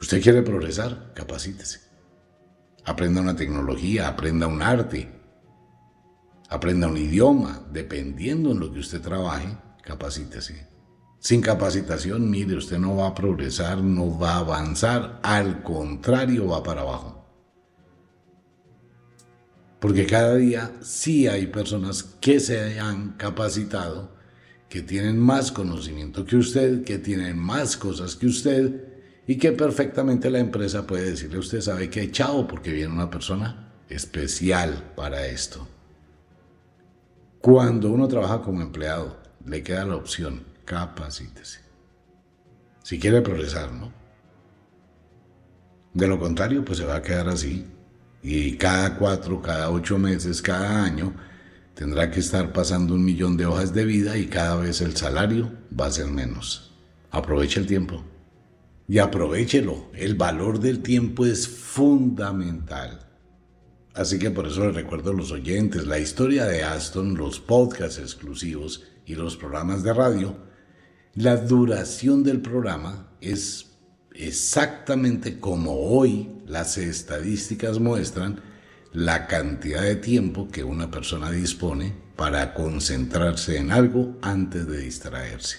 ¿Usted 0.00 0.22
quiere 0.22 0.42
progresar? 0.42 1.12
Capacítese 1.14 1.86
aprenda 2.86 3.20
una 3.20 3.34
tecnología, 3.34 4.08
aprenda 4.08 4.46
un 4.46 4.62
arte, 4.62 5.12
aprenda 6.48 6.86
un 6.86 6.96
idioma, 6.96 7.66
dependiendo 7.72 8.52
en 8.52 8.60
lo 8.60 8.72
que 8.72 8.78
usted 8.78 9.00
trabaje, 9.02 9.58
capacítese. 9.82 10.68
Sin 11.18 11.40
capacitación, 11.40 12.30
mire, 12.30 12.56
usted 12.56 12.78
no 12.78 12.96
va 12.96 13.08
a 13.08 13.14
progresar, 13.14 13.82
no 13.82 14.18
va 14.18 14.34
a 14.34 14.38
avanzar, 14.38 15.20
al 15.22 15.62
contrario, 15.62 16.48
va 16.48 16.62
para 16.62 16.82
abajo. 16.82 17.24
Porque 19.80 20.06
cada 20.06 20.34
día 20.36 20.72
sí 20.82 21.26
hay 21.28 21.46
personas 21.48 22.02
que 22.02 22.40
se 22.40 22.78
han 22.78 23.12
capacitado, 23.12 24.14
que 24.68 24.82
tienen 24.82 25.18
más 25.18 25.52
conocimiento 25.52 26.24
que 26.24 26.36
usted, 26.36 26.84
que 26.84 26.98
tienen 26.98 27.38
más 27.38 27.76
cosas 27.76 28.16
que 28.16 28.26
usted, 28.26 28.84
y 29.26 29.36
que 29.38 29.52
perfectamente 29.52 30.30
la 30.30 30.38
empresa 30.38 30.86
puede 30.86 31.10
decirle, 31.10 31.38
usted 31.38 31.60
sabe 31.60 31.90
que 31.90 32.10
chao 32.12 32.46
porque 32.46 32.72
viene 32.72 32.92
una 32.92 33.10
persona 33.10 33.72
especial 33.88 34.92
para 34.94 35.26
esto. 35.26 35.66
Cuando 37.40 37.90
uno 37.90 38.06
trabaja 38.08 38.42
como 38.42 38.62
empleado, 38.62 39.20
le 39.44 39.62
queda 39.62 39.84
la 39.84 39.96
opción, 39.96 40.44
capacítese. 40.66 41.60
Si 42.82 42.98
quiere 42.98 43.22
progresar, 43.22 43.72
¿no? 43.72 43.90
De 45.94 46.06
lo 46.06 46.18
contrario, 46.18 46.62
pues 46.62 46.78
se 46.78 46.84
va 46.84 46.96
a 46.96 47.02
quedar 47.02 47.28
así. 47.28 47.64
Y 48.22 48.56
cada 48.58 48.96
cuatro, 48.96 49.40
cada 49.40 49.70
ocho 49.70 49.98
meses, 49.98 50.42
cada 50.42 50.84
año, 50.84 51.14
tendrá 51.74 52.10
que 52.10 52.20
estar 52.20 52.52
pasando 52.52 52.94
un 52.94 53.04
millón 53.04 53.36
de 53.38 53.46
hojas 53.46 53.72
de 53.72 53.84
vida 53.86 54.18
y 54.18 54.26
cada 54.26 54.56
vez 54.56 54.82
el 54.82 54.96
salario 54.96 55.52
va 55.78 55.86
a 55.86 55.90
ser 55.90 56.08
menos. 56.08 56.74
Aproveche 57.10 57.60
el 57.60 57.66
tiempo. 57.66 58.04
y 58.88 58.98
aprovechelo. 58.98 59.90
El 59.94 60.14
valor 60.14 60.60
del 60.60 60.80
tiempo 60.82 61.26
es 61.26 61.48
fundamental. 61.48 63.08
Así 63.94 64.18
que 64.18 64.30
por 64.30 64.46
eso 64.46 64.66
les 64.66 64.74
recuerdo 64.74 65.10
a 65.10 65.14
los 65.14 65.32
oyentes 65.32 65.86
la 65.86 65.98
historia 65.98 66.44
de 66.44 66.62
Aston, 66.62 67.16
los 67.16 67.40
podcasts 67.40 67.98
exclusivos 67.98 68.84
y 69.06 69.14
los 69.14 69.36
programas 69.36 69.82
de 69.82 69.92
radio. 69.92 70.45
La 71.16 71.38
duración 71.38 72.22
del 72.24 72.42
programa 72.42 73.08
es 73.22 73.70
exactamente 74.12 75.40
como 75.40 75.72
hoy 75.72 76.28
las 76.46 76.76
estadísticas 76.76 77.80
muestran 77.80 78.42
la 78.92 79.26
cantidad 79.26 79.80
de 79.80 79.96
tiempo 79.96 80.48
que 80.48 80.62
una 80.62 80.90
persona 80.90 81.30
dispone 81.30 81.94
para 82.16 82.52
concentrarse 82.52 83.56
en 83.56 83.72
algo 83.72 84.18
antes 84.20 84.68
de 84.68 84.76
distraerse. 84.76 85.56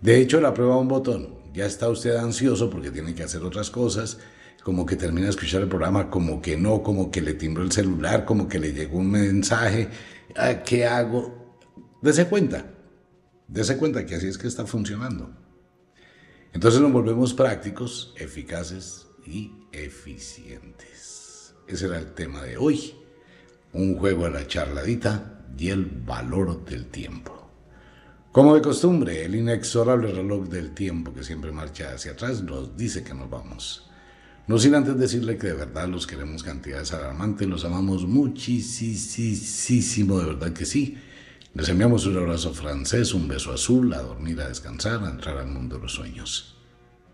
De 0.00 0.20
hecho, 0.20 0.40
la 0.40 0.54
prueba 0.54 0.78
un 0.78 0.86
botón. 0.86 1.40
Ya 1.52 1.66
está 1.66 1.88
usted 1.88 2.14
ansioso 2.14 2.70
porque 2.70 2.92
tiene 2.92 3.16
que 3.16 3.24
hacer 3.24 3.42
otras 3.42 3.70
cosas, 3.70 4.18
como 4.62 4.86
que 4.86 4.94
termina 4.94 5.24
de 5.24 5.30
escuchar 5.30 5.62
el 5.62 5.68
programa, 5.68 6.08
como 6.08 6.40
que 6.40 6.56
no, 6.56 6.84
como 6.84 7.10
que 7.10 7.20
le 7.20 7.34
timbró 7.34 7.64
el 7.64 7.72
celular, 7.72 8.24
como 8.24 8.46
que 8.46 8.60
le 8.60 8.72
llegó 8.72 8.98
un 8.98 9.10
mensaje. 9.10 9.88
Ah, 10.36 10.62
¿Qué 10.64 10.86
hago? 10.86 11.58
Dese 12.00 12.26
cuenta. 12.28 12.73
Dese 13.54 13.76
cuenta 13.76 14.04
que 14.04 14.16
así 14.16 14.26
es 14.26 14.36
que 14.36 14.48
está 14.48 14.66
funcionando. 14.66 15.30
Entonces 16.52 16.80
nos 16.80 16.90
volvemos 16.90 17.34
prácticos, 17.34 18.12
eficaces 18.16 19.06
y 19.24 19.52
eficientes. 19.70 21.54
Ese 21.68 21.86
era 21.86 22.00
el 22.00 22.14
tema 22.14 22.42
de 22.42 22.56
hoy. 22.56 22.96
Un 23.72 23.96
juego 23.96 24.26
a 24.26 24.30
la 24.30 24.48
charladita 24.48 25.46
y 25.56 25.68
el 25.68 25.84
valor 25.84 26.64
del 26.64 26.86
tiempo. 26.86 27.48
Como 28.32 28.56
de 28.56 28.60
costumbre, 28.60 29.24
el 29.24 29.36
inexorable 29.36 30.10
reloj 30.10 30.48
del 30.48 30.74
tiempo 30.74 31.14
que 31.14 31.22
siempre 31.22 31.52
marcha 31.52 31.94
hacia 31.94 32.10
atrás 32.10 32.42
nos 32.42 32.76
dice 32.76 33.04
que 33.04 33.14
nos 33.14 33.30
vamos. 33.30 33.88
No 34.48 34.58
sin 34.58 34.74
antes 34.74 34.98
decirle 34.98 35.38
que 35.38 35.46
de 35.46 35.54
verdad 35.54 35.86
los 35.86 36.08
queremos 36.08 36.42
cantidades 36.42 36.92
alarmantes, 36.92 37.46
los 37.46 37.64
amamos 37.64 38.04
muchísimo, 38.04 40.18
de 40.18 40.26
verdad 40.26 40.52
que 40.52 40.64
sí. 40.64 40.98
Les 41.54 41.68
enviamos 41.68 42.04
un 42.06 42.16
abrazo 42.16 42.52
francés, 42.52 43.14
un 43.14 43.28
beso 43.28 43.52
azul, 43.52 43.94
a 43.94 44.02
dormir, 44.02 44.40
a 44.40 44.48
descansar, 44.48 45.04
a 45.04 45.08
entrar 45.08 45.38
al 45.38 45.46
mundo 45.46 45.76
de 45.76 45.82
los 45.82 45.92
sueños. 45.92 46.56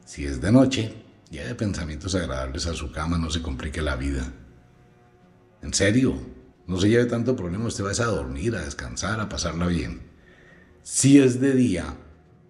Si 0.07 0.25
es 0.25 0.41
de 0.41 0.51
noche 0.51 0.95
y 1.31 1.39
hay 1.39 1.53
pensamientos 1.53 2.15
agradables 2.15 2.67
a 2.67 2.73
su 2.73 2.91
cama, 2.91 3.19
no 3.19 3.31
se 3.31 3.43
complique 3.43 3.83
la 3.83 3.97
vida. 3.97 4.33
En 5.61 5.75
serio, 5.75 6.19
no 6.67 6.81
se 6.81 6.89
lleve 6.89 7.05
tanto 7.05 7.37
problema, 7.37 7.67
usted 7.67 7.85
va 7.85 7.91
a 7.91 8.07
dormir, 8.07 8.57
a 8.57 8.65
descansar, 8.65 9.21
a 9.21 9.29
pasarla 9.29 9.67
bien. 9.67 10.01
Si 10.83 11.19
es 11.19 11.39
de 11.39 11.53
día, 11.53 11.95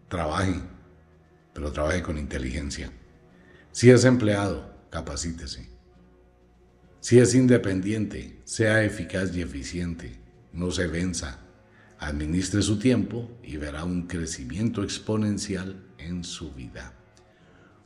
trabaje, 0.09 0.61
pero 1.53 1.73
trabaje 1.73 2.03
con 2.03 2.19
inteligencia. 2.19 2.93
Si 3.73 3.91
es 3.91 4.05
empleado, 4.05 4.77
capacítese. 4.91 5.69
Si 7.01 7.19
es 7.19 7.35
independiente, 7.35 8.41
sea 8.45 8.85
eficaz 8.85 9.35
y 9.35 9.43
eficiente. 9.43 10.21
No 10.53 10.71
se 10.71 10.87
venza. 10.87 11.50
Administre 12.01 12.63
su 12.63 12.79
tiempo 12.79 13.29
y 13.43 13.59
verá 13.59 13.85
un 13.85 14.07
crecimiento 14.07 14.83
exponencial 14.83 15.85
en 15.99 16.25
su 16.25 16.51
vida. 16.53 16.95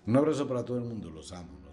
Un 0.07 0.17
abrazo 0.17 0.47
para 0.47 0.65
todo 0.65 0.79
el 0.79 0.85
mundo, 0.85 1.11
los 1.11 1.33
amo. 1.33 1.64